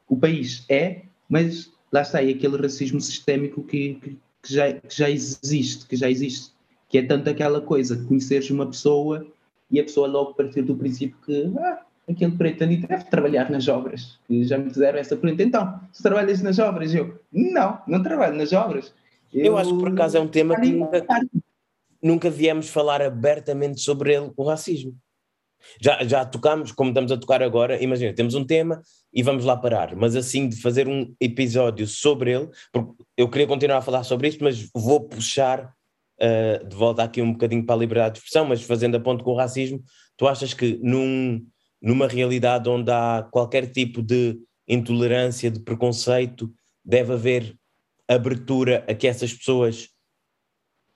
[0.08, 4.96] o país é, mas lá está, é aquele racismo sistémico que, que, que, já, que
[4.96, 6.52] já existe, que já existe,
[6.88, 9.26] que é tanto aquela coisa de conheceres uma pessoa
[9.70, 13.68] e a pessoa logo partir do princípio que ah, aquele preto ali deve trabalhar nas
[13.68, 16.94] obras, que já me fizeram essa pergunta, então, tu trabalhas nas obras?
[16.94, 18.92] Eu, não, não trabalho nas obras.
[19.32, 21.06] Eu, eu acho que por acaso é um tema que nunca,
[22.02, 24.94] nunca viemos falar abertamente sobre ele, o racismo.
[25.80, 29.56] Já, já tocámos, como estamos a tocar agora, imagina, temos um tema e vamos lá
[29.56, 34.04] parar, mas assim de fazer um episódio sobre ele, porque eu queria continuar a falar
[34.04, 35.72] sobre isto, mas vou puxar
[36.20, 39.24] uh, de volta aqui um bocadinho para a liberdade de expressão, mas fazendo a ponto
[39.24, 39.82] com o racismo,
[40.16, 41.44] tu achas que num,
[41.84, 46.50] numa realidade onde há qualquer tipo de intolerância, de preconceito,
[46.82, 47.54] deve haver
[48.08, 49.90] abertura a que essas pessoas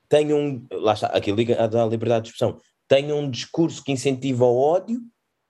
[0.09, 4.57] tenham, lá está, aqui liga à liberdade de expressão, tenham um discurso que incentiva o
[4.57, 4.99] ódio,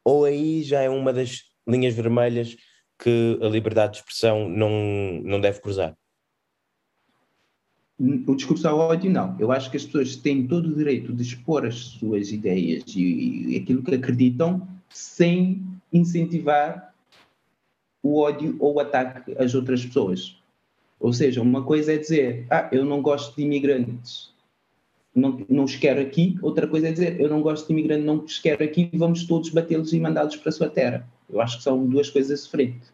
[0.04, 2.56] ou aí já é uma das linhas vermelhas
[3.00, 5.96] que a liberdade de expressão não, não deve cruzar?
[8.00, 9.36] O discurso ao ódio, não.
[9.38, 13.52] Eu acho que as pessoas têm todo o direito de expor as suas ideias e,
[13.52, 14.66] e aquilo que acreditam
[14.98, 16.92] sem incentivar
[18.02, 20.36] o ódio ou o ataque às outras pessoas.
[20.98, 24.32] Ou seja, uma coisa é dizer, ah, eu não gosto de imigrantes,
[25.14, 26.36] não, não os quero aqui.
[26.42, 29.50] Outra coisa é dizer, eu não gosto de imigrante, não os quero aqui, vamos todos
[29.50, 31.08] batê-los e mandá-los para a sua terra.
[31.30, 32.92] Eu acho que são duas coisas diferentes.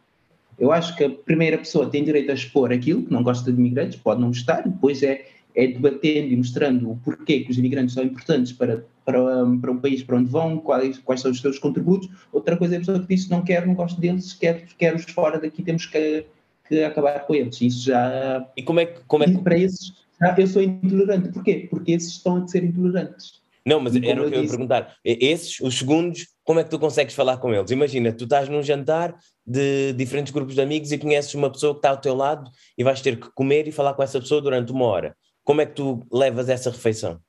[0.58, 3.58] Eu acho que a primeira pessoa tem direito a expor aquilo, que não gosta de
[3.58, 7.94] imigrantes, pode não gostar, depois é, é debatendo e mostrando o porquê que os imigrantes
[7.94, 9.20] são importantes para, para,
[9.60, 12.08] para um país para onde vão, quais, quais são os seus contributos.
[12.32, 15.04] Outra coisa é a pessoa que diz não quero, não gosto deles, quero, quero os
[15.04, 16.24] fora daqui, temos que,
[16.68, 17.60] que acabar com eles.
[17.60, 18.46] Isso já.
[18.56, 19.00] E como é que.
[19.06, 19.38] Como é que...
[19.38, 20.04] para esses
[20.38, 21.28] eu sou intolerante.
[21.30, 21.66] Porquê?
[21.68, 23.42] Porque esses estão a ser intolerantes.
[23.66, 24.94] Não, mas era o que eu ia perguntar.
[25.02, 27.70] Esses, os segundos, como é que tu consegues falar com eles?
[27.70, 31.78] Imagina, tu estás num jantar de diferentes grupos de amigos e conheces uma pessoa que
[31.78, 34.70] está ao teu lado e vais ter que comer e falar com essa pessoa durante
[34.70, 35.16] uma hora.
[35.44, 37.20] Como é que tu levas essa refeição?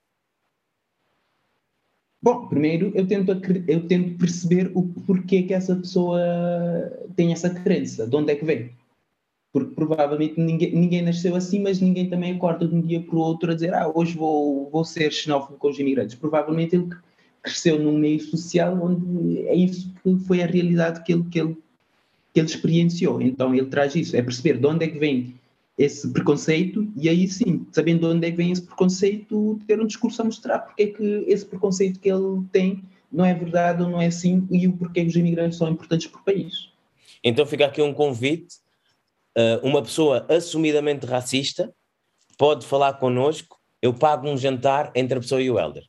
[2.21, 3.32] Bom, primeiro eu tento,
[3.67, 6.19] eu tento perceber o porquê que essa pessoa
[7.15, 8.75] tem essa crença, de onde é que vem
[9.56, 13.19] porque provavelmente ninguém, ninguém nasceu assim, mas ninguém também acorda de um dia para o
[13.19, 16.13] outro a dizer ah, hoje vou, vou ser xenófobo com os imigrantes.
[16.13, 16.89] Provavelmente ele
[17.41, 21.56] cresceu num meio social onde é isso que foi a realidade que ele, que ele,
[22.34, 23.21] que ele experienciou.
[23.21, 25.34] Então ele traz isso, é perceber de onde é que vem
[25.77, 29.85] esse preconceito e aí sim, sabendo de onde é que vem esse preconceito, ter um
[29.85, 33.89] discurso a mostrar porque é que esse preconceito que ele tem não é verdade ou
[33.89, 36.69] não é assim e o porquê que os imigrantes são importantes para o país.
[37.23, 38.55] Então fica aqui um convite,
[39.38, 41.73] uh, uma pessoa assumidamente racista
[42.38, 45.83] pode falar connosco, eu pago um jantar entre a pessoa e o Helder.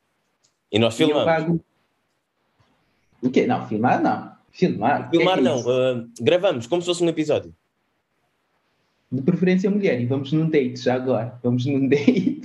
[0.71, 1.23] E nós filmamos.
[1.23, 1.65] E pago...
[3.23, 3.47] O quê?
[3.47, 4.33] Não, filmar não.
[4.53, 5.11] Filmar?
[5.11, 7.55] Filmar é, é não, uh, gravamos como se fosse um episódio.
[9.11, 11.39] De preferência mulher, e vamos num date já agora.
[11.43, 12.43] Vamos num date.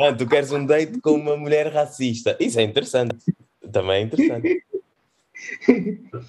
[0.00, 2.36] ah, tu queres um date com uma mulher racista.
[2.40, 3.16] Isso é interessante.
[3.72, 4.64] Também é interessante.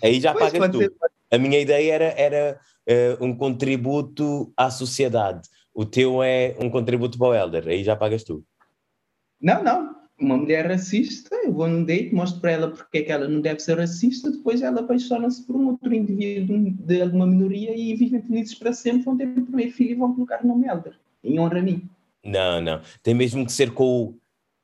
[0.04, 0.78] Aí já pois pagas tu.
[0.80, 0.94] Ser.
[1.32, 5.50] A minha ideia era, era uh, um contributo à sociedade.
[5.74, 7.68] O teu é um contributo para o Elder.
[7.68, 8.44] Aí já pagas tu.
[9.42, 13.12] Não, não uma mulher racista, eu vou num date, mostro para ela porque é que
[13.12, 17.76] ela não deve ser racista, depois ela apaixona-se por um outro indivíduo de alguma minoria
[17.76, 20.68] e vivem felizes para sempre, vão ter o primeiro filho e vão colocar o nome
[20.68, 21.90] Elder, em honra a mim.
[22.24, 22.82] Não, não.
[23.02, 24.20] Tem mesmo que ser com o.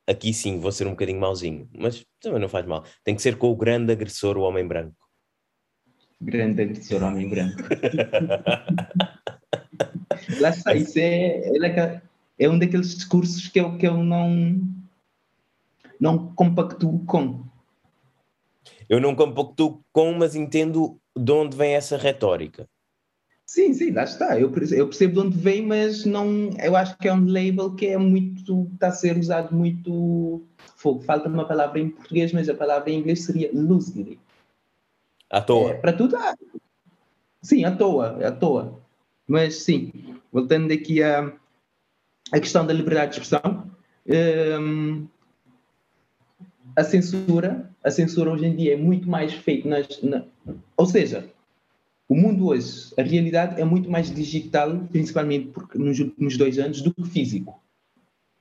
[0.07, 2.83] Aqui sim, vou ser um bocadinho mauzinho, mas também não faz mal.
[3.03, 4.95] Tem que ser com o grande agressor, o homem branco.
[6.21, 7.63] Grande agressor, homem branco.
[10.39, 12.01] Lá está, isso é, é,
[12.37, 14.59] é um daqueles discursos que eu, que eu não
[15.99, 17.43] não compactuo com.
[18.89, 22.67] Eu não compactuo com, mas entendo de onde vem essa retórica.
[23.45, 24.39] Sim, sim, lá está.
[24.39, 27.88] Eu, eu percebo de onde vem, mas não, eu acho que é um label que
[27.88, 30.43] é muito, está a ser usado muito.
[30.75, 34.19] Fogo, falta uma palavra em português, mas a palavra em inglês seria loosely.
[35.29, 35.71] À toa.
[35.71, 36.36] É, para tudo, ah,
[37.41, 38.79] sim, à toa, à toa.
[39.27, 39.91] Mas sim,
[40.31, 41.31] voltando aqui à,
[42.31, 43.71] à questão da liberdade de expressão,
[44.60, 45.08] hum,
[46.75, 50.25] a censura, a censura hoje em dia é muito mais feita nas, na,
[50.75, 51.29] ou seja,
[52.07, 56.81] o mundo hoje, a realidade é muito mais digital, principalmente porque, nos últimos dois anos,
[56.81, 57.59] do que físico.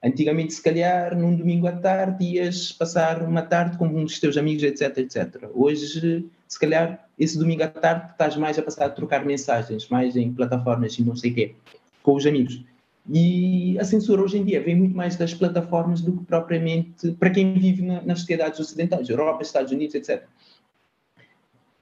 [0.02, 4.36] Antigamente, se calhar, num domingo à tarde, ias passar uma tarde com um dos teus
[4.36, 5.48] amigos, etc, etc.
[5.54, 10.14] Hoje, se calhar, esse domingo à tarde, estás mais a passar a trocar mensagens, mais
[10.14, 11.54] em plataformas e não sei o quê,
[12.02, 12.62] com os amigos.
[13.10, 17.30] E a censura hoje em dia vem muito mais das plataformas do que propriamente para
[17.30, 20.24] quem vive na, nas sociedades ocidentais, Europa, Estados Unidos, etc.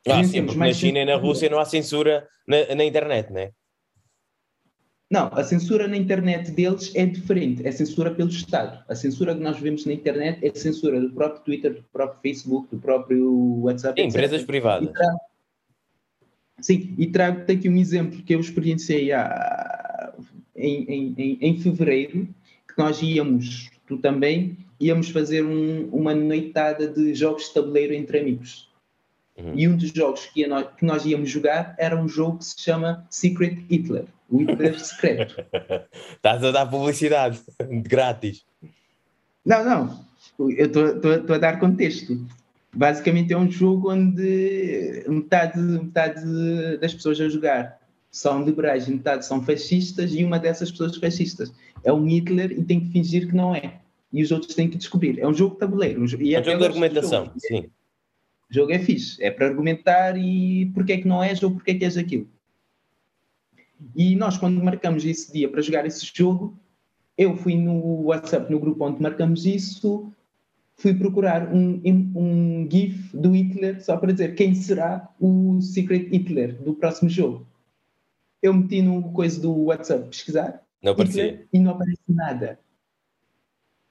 [0.09, 3.41] Ah, sim, porque na China e na Rússia não há censura na, na internet, não
[3.41, 3.53] é?
[5.09, 8.83] Não, a censura na internet deles é diferente, é censura pelo Estado.
[8.89, 12.69] A censura que nós vemos na internet é censura do próprio Twitter, do próprio Facebook,
[12.75, 14.01] do próprio WhatsApp.
[14.01, 14.89] Empresas privadas.
[14.89, 15.19] E trago,
[16.63, 19.82] sim, e trago-te aqui um exemplo que eu experienciei há,
[20.63, 22.29] em, em, em fevereiro,
[22.69, 28.21] que nós íamos, tu também, íamos fazer um, uma noitada de jogos de tabuleiro entre
[28.21, 28.71] amigos.
[29.37, 29.53] Uhum.
[29.55, 32.61] E um dos jogos que, nós, que nós íamos jogar era um jogo que se
[32.61, 35.37] chama Secret Hitler, o Hitler secreto.
[36.17, 37.41] Estás a dar publicidade,
[37.83, 38.45] grátis.
[39.45, 40.05] Não, não,
[40.39, 42.25] eu estou a dar contexto.
[42.75, 47.82] Basicamente é um jogo onde metade, metade das pessoas a jogar
[48.13, 51.51] são liberais e metade são fascistas e uma dessas pessoas fascistas
[51.83, 53.81] é um Hitler e tem que fingir que não é.
[54.13, 55.19] E os outros têm que descobrir.
[55.19, 56.05] É um jogo de tabuleiro.
[56.21, 57.41] E é um jogo de argumentação, jogo.
[57.41, 57.61] sim.
[58.51, 59.23] O jogo é fixe.
[59.25, 62.29] É para argumentar e porque é que não és ou porque é que és aquilo.
[63.97, 66.55] E nós, quando marcamos esse dia para jogar esse jogo,
[67.17, 70.13] eu fui no WhatsApp, no grupo onde marcamos isso,
[70.77, 71.81] fui procurar um,
[72.15, 77.47] um GIF do Hitler só para dizer quem será o Secret Hitler do próximo jogo
[78.43, 82.59] eu meti no coisa do WhatsApp pesquisar não Hitler, e não aparece nada.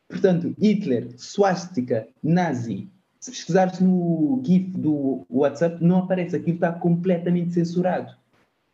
[0.10, 2.90] Portanto, Hitler, swastika, nazi.
[3.18, 6.36] Se pesquisares no GIF do WhatsApp, não aparece.
[6.36, 8.14] Aquilo está completamente censurado.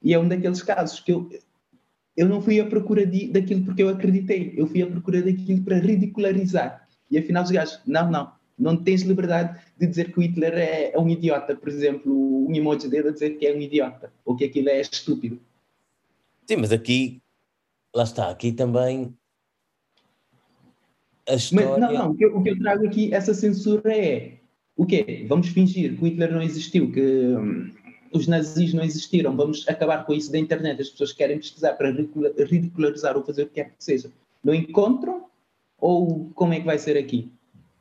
[0.01, 1.29] E é um daqueles casos que eu,
[2.15, 4.53] eu não fui à procura de, daquilo porque eu acreditei.
[4.57, 6.87] Eu fui à procura daquilo para ridicularizar.
[7.11, 8.31] E afinal os gajos, não, não.
[8.57, 11.55] Não tens liberdade de dizer que o Hitler é, é um idiota.
[11.55, 14.11] Por exemplo, um emoji dele a dizer que é um idiota.
[14.25, 15.39] Ou que aquilo é estúpido.
[16.49, 17.21] Sim, mas aqui,
[17.93, 19.13] lá está, aqui também
[21.27, 21.77] a história...
[21.77, 24.37] Mas, não, não, o que, eu, o que eu trago aqui, essa censura é
[24.75, 25.25] o quê?
[25.27, 27.71] Vamos fingir que o Hitler não existiu, que hum,
[28.13, 31.91] os nazis não existiram, vamos acabar com isso da internet, as pessoas querem pesquisar para
[31.91, 34.09] ridicularizar ou fazer o que quer que seja.
[34.43, 35.25] Não encontram?
[35.79, 37.31] Ou como é que vai ser aqui?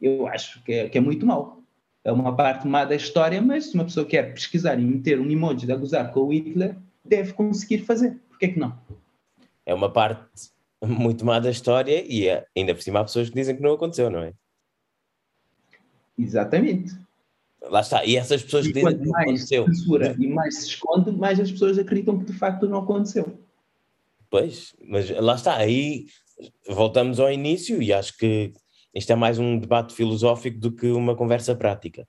[0.03, 1.63] Eu acho que é, que é muito mal.
[2.03, 5.31] É uma parte má da história, mas se uma pessoa quer pesquisar e meter um
[5.31, 8.17] emoji de a gozar com o Hitler, deve conseguir fazer.
[8.39, 8.79] Por que não?
[9.65, 10.51] É uma parte
[10.85, 13.75] muito má da história e é, ainda por cima há pessoas que dizem que não
[13.75, 14.35] aconteceu, não é?
[16.19, 16.95] Exatamente.
[17.63, 18.05] lá está.
[18.05, 19.65] E essas pessoas e que dizem que não aconteceu.
[19.67, 23.39] censura e mais se esconde, mais as pessoas acreditam que de facto não aconteceu.
[24.31, 25.57] Pois, mas lá está.
[25.57, 26.07] Aí
[26.69, 28.53] voltamos ao início e acho que
[28.95, 32.07] isto é mais um debate filosófico do que uma conversa prática.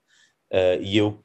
[0.50, 1.22] Uh, e eu,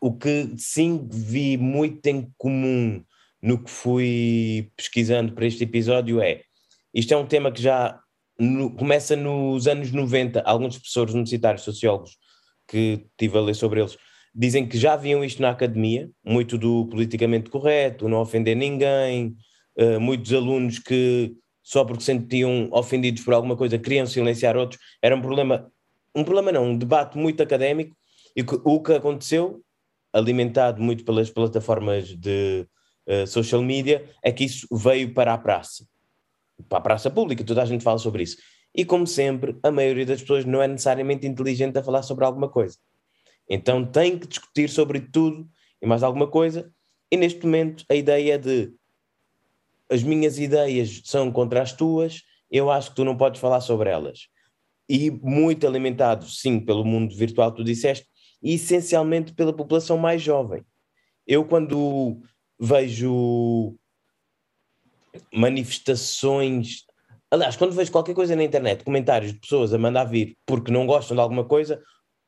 [0.00, 3.04] o que sim vi muito em comum
[3.42, 6.42] no que fui pesquisando para este episódio é,
[6.92, 8.00] isto é um tema que já
[8.38, 12.16] no, começa nos anos 90, alguns professores universitários, sociólogos,
[12.66, 13.96] que tive a ler sobre eles,
[14.34, 19.34] dizem que já viam isto na academia, muito do politicamente correto, não ofender ninguém,
[19.76, 24.80] uh, muitos alunos que só porque se sentiam ofendidos por alguma coisa queriam silenciar outros,
[25.02, 25.70] era um problema,
[26.14, 27.96] um problema não, um debate muito académico,
[28.34, 29.62] e que, o que aconteceu,
[30.12, 32.66] alimentado muito pelas plataformas de
[33.08, 35.84] uh, social media, é que isso veio para a praça
[36.68, 38.38] para a praça pública, toda a gente fala sobre isso.
[38.74, 42.48] E como sempre, a maioria das pessoas não é necessariamente inteligente a falar sobre alguma
[42.48, 42.76] coisa.
[43.48, 45.48] Então tem que discutir sobre tudo
[45.80, 46.70] e mais alguma coisa.
[47.10, 48.72] E neste momento a ideia de
[49.90, 53.88] as minhas ideias são contra as tuas, eu acho que tu não podes falar sobre
[53.88, 54.28] elas.
[54.86, 58.06] E muito alimentado, sim, pelo mundo virtual, tu disseste,
[58.42, 60.62] e essencialmente pela população mais jovem.
[61.26, 62.20] Eu, quando
[62.58, 63.74] vejo
[65.32, 66.84] manifestações.
[67.30, 70.86] Aliás, quando vejo qualquer coisa na internet, comentários de pessoas a mandar vir porque não
[70.86, 71.82] gostam de alguma coisa,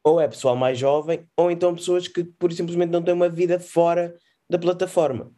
[0.05, 3.59] ou é pessoal mais jovem, ou então pessoas que e simplesmente não têm uma vida
[3.59, 4.16] fora
[4.49, 5.33] da plataforma.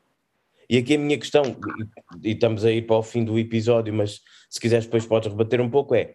[0.68, 1.42] E aqui a minha questão,
[2.22, 5.60] e, estamos a ir para o fim do episódio, mas se quiseres depois podes rebater
[5.60, 6.14] um pouco, é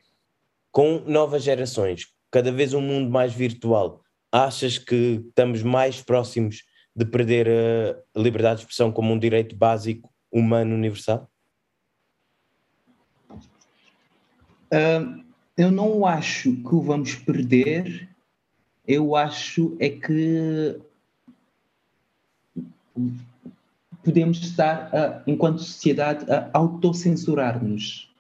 [0.72, 4.02] com novas gerações, cada vez um mundo mais virtual,
[4.32, 6.64] achas que estamos mais próximos
[6.98, 7.48] de perder
[8.16, 11.30] a liberdade de expressão como um direito básico humano universal?
[14.74, 15.24] Uh,
[15.56, 18.10] eu não acho que o vamos perder,
[18.88, 20.82] eu acho é que
[24.04, 28.12] podemos estar, a, enquanto sociedade, a autocensurar-nos.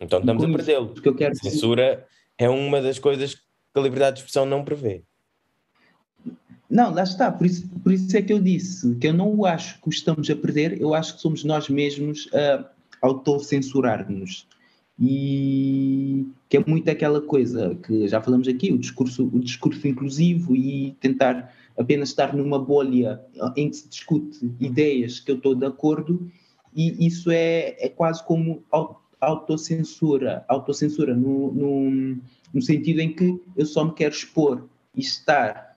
[0.00, 0.92] Então estamos a perdê-lo.
[0.92, 2.06] A censura dizer...
[2.36, 3.42] é uma das coisas que
[3.76, 5.04] a liberdade de expressão não prevê.
[6.70, 9.80] Não, lá está, por isso, por isso é que eu disse que eu não acho
[9.80, 14.46] que estamos a perder, eu acho que somos nós mesmos a autocensurar-nos.
[15.00, 20.56] E que é muito aquela coisa que já falamos aqui, o discurso, o discurso inclusivo
[20.56, 23.20] e tentar apenas estar numa bolha
[23.56, 26.28] em que se discute ideias que eu estou de acordo,
[26.74, 28.62] e isso é, é quase como
[29.20, 32.18] autocensura, autocensura no, no,
[32.52, 35.67] no sentido em que eu só me quero expor e estar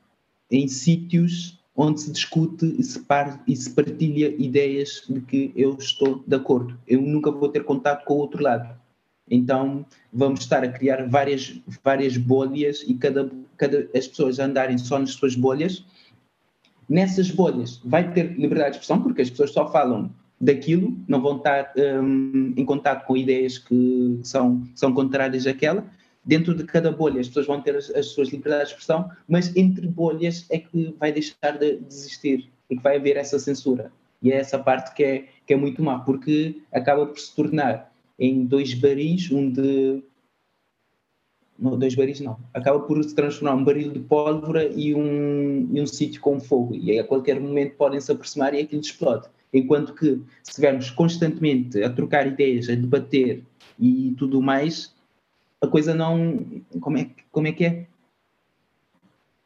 [0.52, 5.76] em sítios onde se discute e se, par, e se partilha ideias de que eu
[5.80, 6.78] estou de acordo.
[6.88, 8.70] Eu nunca vou ter contato com o outro lado.
[9.30, 15.00] Então vamos estar a criar várias, várias bolhas e cada, cada, as pessoas andarem só
[15.00, 15.86] nas suas bolhas.
[16.90, 21.38] Nessas bolhas vai ter liberdade de expressão, porque as pessoas só falam daquilo, não vão
[21.38, 25.86] estar um, em contato com ideias que são, são contrárias àquela,
[26.24, 29.56] dentro de cada bolha as pessoas vão ter as, as suas liberdades de expressão, mas
[29.56, 33.92] entre bolhas é que vai deixar de, existir e que vai haver essa censura.
[34.22, 37.92] E é essa parte que é, que é muito má, porque acaba por se tornar
[38.20, 40.04] em dois baris, um de.
[41.58, 42.40] Não, dois baris não.
[42.54, 46.76] Acaba por se transformar um baril de pólvora e um, e um sítio com fogo.
[46.76, 49.28] E aí a qualquer momento podem se aproximar e aquilo explode.
[49.54, 53.44] Enquanto que, se estivermos constantemente a trocar ideias, a debater
[53.80, 54.94] e tudo mais,
[55.62, 56.62] a coisa não.
[56.80, 57.88] Como é, como é que é?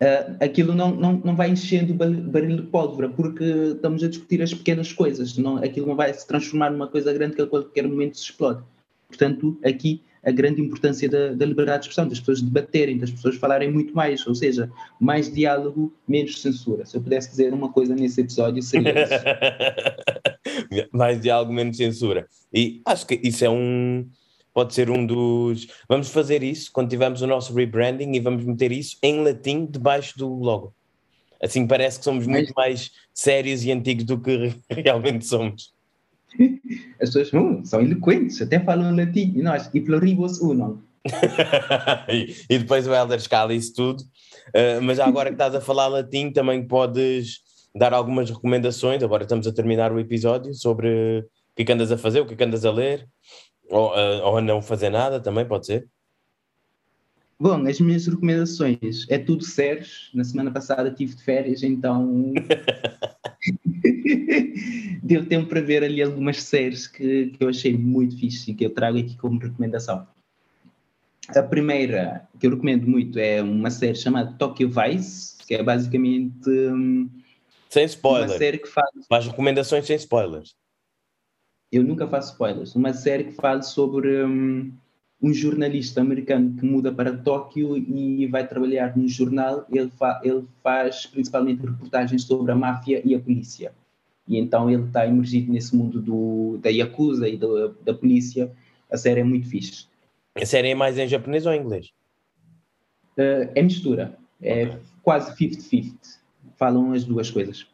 [0.02, 4.42] Uh, aquilo não, não, não vai enchendo o barril de pólvora, porque estamos a discutir
[4.42, 7.88] as pequenas coisas, não, aquilo não vai se transformar numa coisa grande que a qualquer
[7.88, 8.62] momento se explode.
[9.08, 13.36] Portanto, aqui a grande importância da, da, liberdade de expressão, das pessoas debaterem, das pessoas
[13.36, 16.86] falarem muito mais, ou seja, mais diálogo, menos censura.
[16.86, 19.14] Se eu pudesse dizer uma coisa nesse episódio, seria isso.
[20.92, 22.28] mais diálogo, menos censura.
[22.52, 24.06] E acho que isso é um
[24.56, 25.68] pode ser um dos.
[25.88, 30.18] Vamos fazer isso quando tivermos o nosso rebranding e vamos meter isso em latim debaixo
[30.18, 30.74] do logo.
[31.44, 35.74] Assim parece que somos muito mais sérios e antigos do que realmente somos.
[37.02, 40.80] As pessoas hum, são eloquentes, até falam latim, e nós, e pluribus unum.
[42.10, 44.04] e, e depois o Helder escala isso tudo.
[44.50, 47.42] Uh, mas agora que estás a falar latim, também podes
[47.76, 49.04] dar algumas recomendações.
[49.04, 52.26] Agora estamos a terminar o episódio sobre o que, é que andas a fazer, o
[52.26, 53.06] que, é que andas a ler.
[53.70, 55.90] Ou, uh, ou não fazer nada também, pode ser?
[57.38, 60.10] Bom, as minhas recomendações é tudo séries.
[60.14, 62.34] Na semana passada tive de férias, então
[65.04, 68.66] deu tempo para ver ali algumas séries que, que eu achei muito fixe e que
[68.66, 70.08] eu trago aqui como recomendação.
[71.30, 76.50] A primeira, que eu recomendo muito, é uma série chamada Tokyo Vice, que é basicamente.
[76.50, 77.10] Um,
[77.70, 78.32] sem spoilers.
[78.32, 78.90] Uma série que faz.
[79.10, 80.56] Faz recomendações sem spoilers.
[81.76, 82.74] Eu nunca faço spoilers.
[82.74, 84.72] Uma série que fala sobre um,
[85.22, 89.66] um jornalista americano que muda para Tóquio e vai trabalhar num jornal.
[89.70, 93.74] Ele, fa ele faz principalmente reportagens sobre a máfia e a polícia.
[94.26, 98.50] E então ele está emergido nesse mundo do, da Yakuza e do, da polícia.
[98.90, 99.86] A série é muito fixe.
[100.34, 101.92] A série é mais em japonês ou em inglês?
[103.18, 104.18] Uh, é mistura.
[104.42, 104.80] É okay.
[105.04, 105.94] quase 50-50.
[106.56, 107.68] Falam as duas coisas.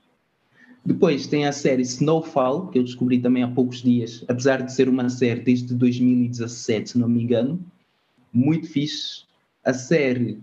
[0.83, 4.89] Depois tem a série Snowfall, que eu descobri também há poucos dias, apesar de ser
[4.89, 7.63] uma série desde 2017, se não me engano.
[8.33, 9.23] Muito fixe.
[9.63, 10.39] A série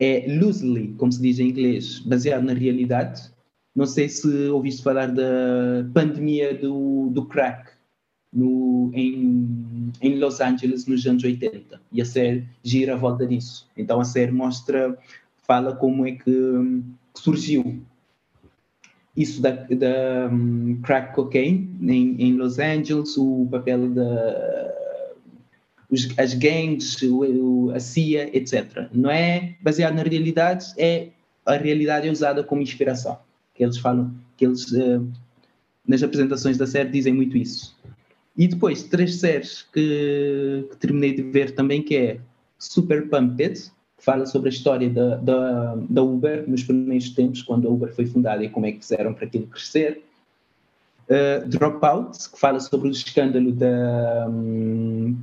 [0.00, 3.30] é loosely, como se diz em inglês, baseada na realidade.
[3.74, 7.70] Não sei se ouviste falar da pandemia do, do crack
[8.32, 11.80] no, em, em Los Angeles nos anos 80.
[11.92, 13.68] E a série gira à volta disso.
[13.76, 14.98] Então a série mostra,
[15.46, 17.80] fala como é que, que surgiu
[19.16, 24.74] isso da, da um, crack cocaine em, em, Los Angeles, o papel da
[25.90, 28.88] os, as gangues, o, a CIA, etc.
[28.92, 31.08] Não é baseado na realidade, é
[31.46, 33.18] a realidade é usada como inspiração.
[33.54, 35.06] Que eles falam, que eles uh,
[35.86, 37.76] nas apresentações da série dizem muito isso.
[38.36, 42.20] E depois três séries que, que terminei de ver também que é
[42.58, 43.70] Super Pumped,
[44.04, 48.04] fala sobre a história da, da, da, Uber nos primeiros tempos, quando a Uber foi
[48.04, 50.04] fundada e como é que fizeram para aquilo crescer.
[51.08, 55.16] Uh, Dropout, que fala sobre o escândalo da um,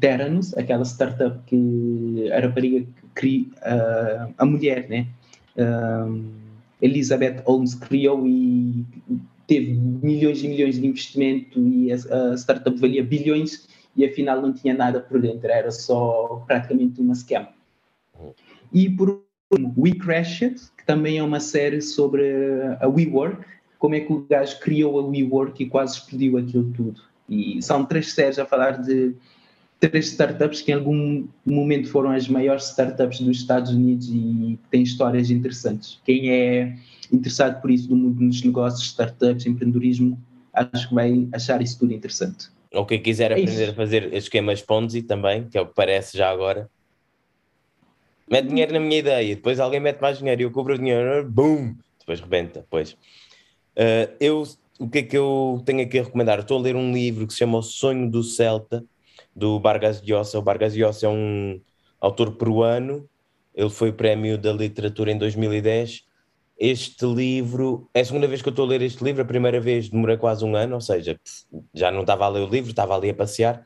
[0.56, 5.08] aquela startup que a rapariga cria, uh, a mulher, né?
[5.56, 6.24] Uh,
[6.82, 8.86] Elizabeth Holmes criou e
[9.48, 14.54] teve milhões e milhões de investimento e a, a startup valia bilhões e afinal não
[14.54, 17.48] tinha nada por dentro, era só praticamente uma scam.
[18.74, 22.24] E por último, We Crashed, que também é uma série sobre
[22.80, 23.44] a WeWork,
[23.78, 27.02] como é que o gajo criou a WeWork e quase explodiu aquilo tudo.
[27.28, 29.16] E são três séries a falar de
[29.80, 34.84] três startups que em algum momento foram as maiores startups dos Estados Unidos e têm
[34.84, 36.00] histórias interessantes.
[36.06, 36.78] Quem é
[37.12, 40.22] interessado por isso do mundo dos negócios, startups, empreendedorismo,
[40.54, 42.50] acho que vai achar isso tudo interessante.
[42.74, 43.72] Ou quem quiser é aprender isso.
[43.72, 46.70] a fazer esquemas Ponzi também, que é o que parece já agora,
[48.32, 51.30] mete dinheiro na minha ideia, depois alguém mete mais dinheiro e eu cobro o dinheiro,
[51.30, 52.94] boom, depois rebenta, pois.
[53.74, 54.44] Uh, eu,
[54.80, 56.40] o que é que eu tenho aqui a recomendar?
[56.40, 58.86] Estou a ler um livro que se chama O Sonho do Celta,
[59.36, 60.40] do Vargas Llosa.
[60.40, 61.60] O Vargas Llosa é um
[62.00, 63.08] autor peruano,
[63.54, 66.06] ele foi prémio da literatura em 2010.
[66.58, 69.60] Este livro, é a segunda vez que eu estou a ler este livro, a primeira
[69.60, 71.20] vez demorei quase um ano, ou seja,
[71.74, 73.66] já não estava a ler o livro, estava ali a passear,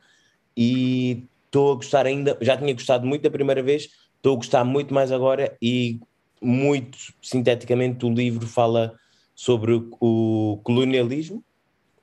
[0.56, 3.90] e estou a gostar ainda, já tinha gostado muito da primeira vez,
[4.26, 6.00] Estou a gostar muito mais agora e
[6.42, 8.98] muito sinteticamente o livro fala
[9.36, 11.44] sobre o colonialismo,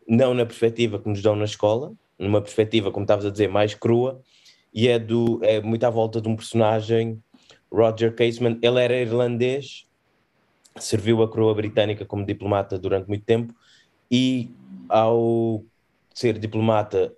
[0.08, 3.76] não na perspectiva que nos dão na escola, numa perspectiva, como estavas a dizer, mais
[3.76, 4.22] crua,
[4.74, 7.22] e é, do, é muito à volta de um personagem,
[7.70, 8.58] Roger Casement.
[8.62, 9.86] Ele era irlandês,
[10.80, 13.54] serviu a coroa britânica como diplomata durante muito tempo,
[14.10, 14.50] e
[14.88, 15.62] ao
[16.14, 17.14] ser diplomata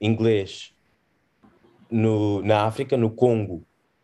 [0.00, 0.72] inglês
[1.90, 3.62] no, na África, no Congo,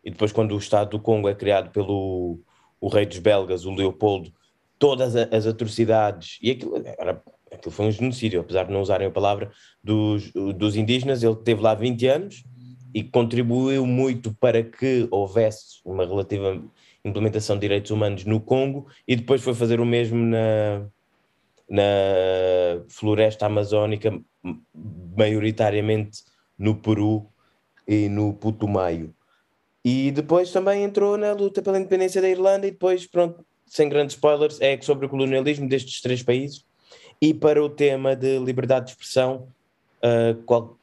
[0.09, 2.39] e depois quando o Estado do Congo é criado pelo
[2.81, 4.33] o rei dos belgas, o Leopoldo,
[4.79, 9.11] todas as atrocidades, e aquilo, era, aquilo foi um genocídio, apesar de não usarem a
[9.11, 9.51] palavra,
[9.83, 12.43] dos, dos indígenas, ele teve lá 20 anos
[12.91, 16.59] e contribuiu muito para que houvesse uma relativa
[17.05, 20.87] implementação de direitos humanos no Congo e depois foi fazer o mesmo na,
[21.69, 24.19] na floresta amazónica,
[25.15, 26.23] maioritariamente
[26.57, 27.27] no Peru
[27.87, 29.13] e no Putumayo.
[29.91, 34.15] E depois também entrou na luta pela independência da Irlanda e depois, pronto, sem grandes
[34.15, 36.63] spoilers, é sobre o colonialismo destes três países.
[37.19, 39.47] E para o tema de liberdade de expressão,
[40.03, 40.77] uh, qual,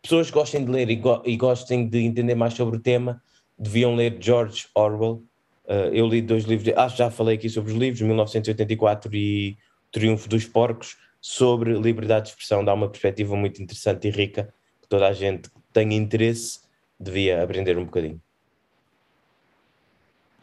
[0.00, 3.22] pessoas que gostem de ler e, go e, gostem de entender mais sobre o tema,
[3.58, 5.22] deviam ler George Orwell.
[5.66, 9.54] Uh, eu li dois livros, acho que já falei aqui sobre os livros, 1984 e
[9.92, 14.88] Triunfo dos Porcos, sobre liberdade de expressão, dá uma perspectiva muito interessante e rica, que
[14.88, 16.60] toda a gente que tenha interesse
[16.98, 18.18] devia aprender um bocadinho.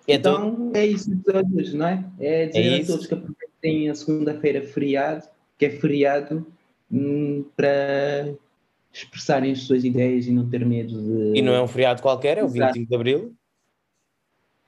[0.08, 2.06] Então, então é isso todos, não é?
[2.20, 5.28] É dizer é a todos que aproveitem a segunda-feira feriado,
[5.58, 6.46] que é feriado,
[6.92, 8.34] hum, para
[8.92, 11.40] expressarem as suas ideias e não ter medo de.
[11.40, 13.34] E não é um feriado qualquer, é o 25 de Abril.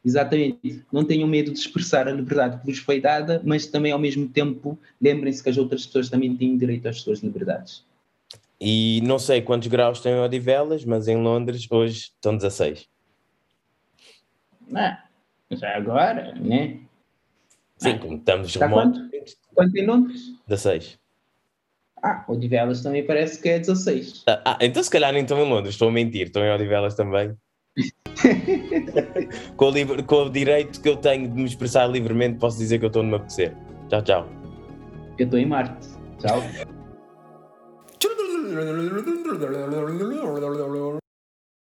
[0.03, 0.85] Exatamente.
[0.91, 4.27] Não tenham medo de expressar a liberdade que vos foi dada, mas também ao mesmo
[4.29, 7.83] tempo lembrem-se que as outras pessoas também têm direito às suas liberdades.
[8.61, 12.87] E não sei quantos graus tem Odivelas, mas em Londres hoje estão 16.
[14.73, 15.04] Ah,
[15.51, 16.79] já agora, né?
[17.77, 18.99] Sim, ah, como estamos está remotos.
[18.99, 19.37] Quanto?
[19.53, 20.21] quanto em Londres?
[20.47, 20.99] 16.
[22.01, 24.23] Ah, Odivelas também parece que é 16.
[24.27, 26.95] Ah, ah, então se calhar nem estão em Londres, estou a mentir, estão em Odivelas
[26.95, 27.35] também.
[29.57, 32.85] com, o com, o direito que eu tenho de me expressar livremente, posso dizer que
[32.85, 33.53] eu estou numa apetecer.
[33.89, 34.29] Tchau, tchau.
[35.17, 35.87] Eu estou em Marte.
[36.19, 36.41] Tchau.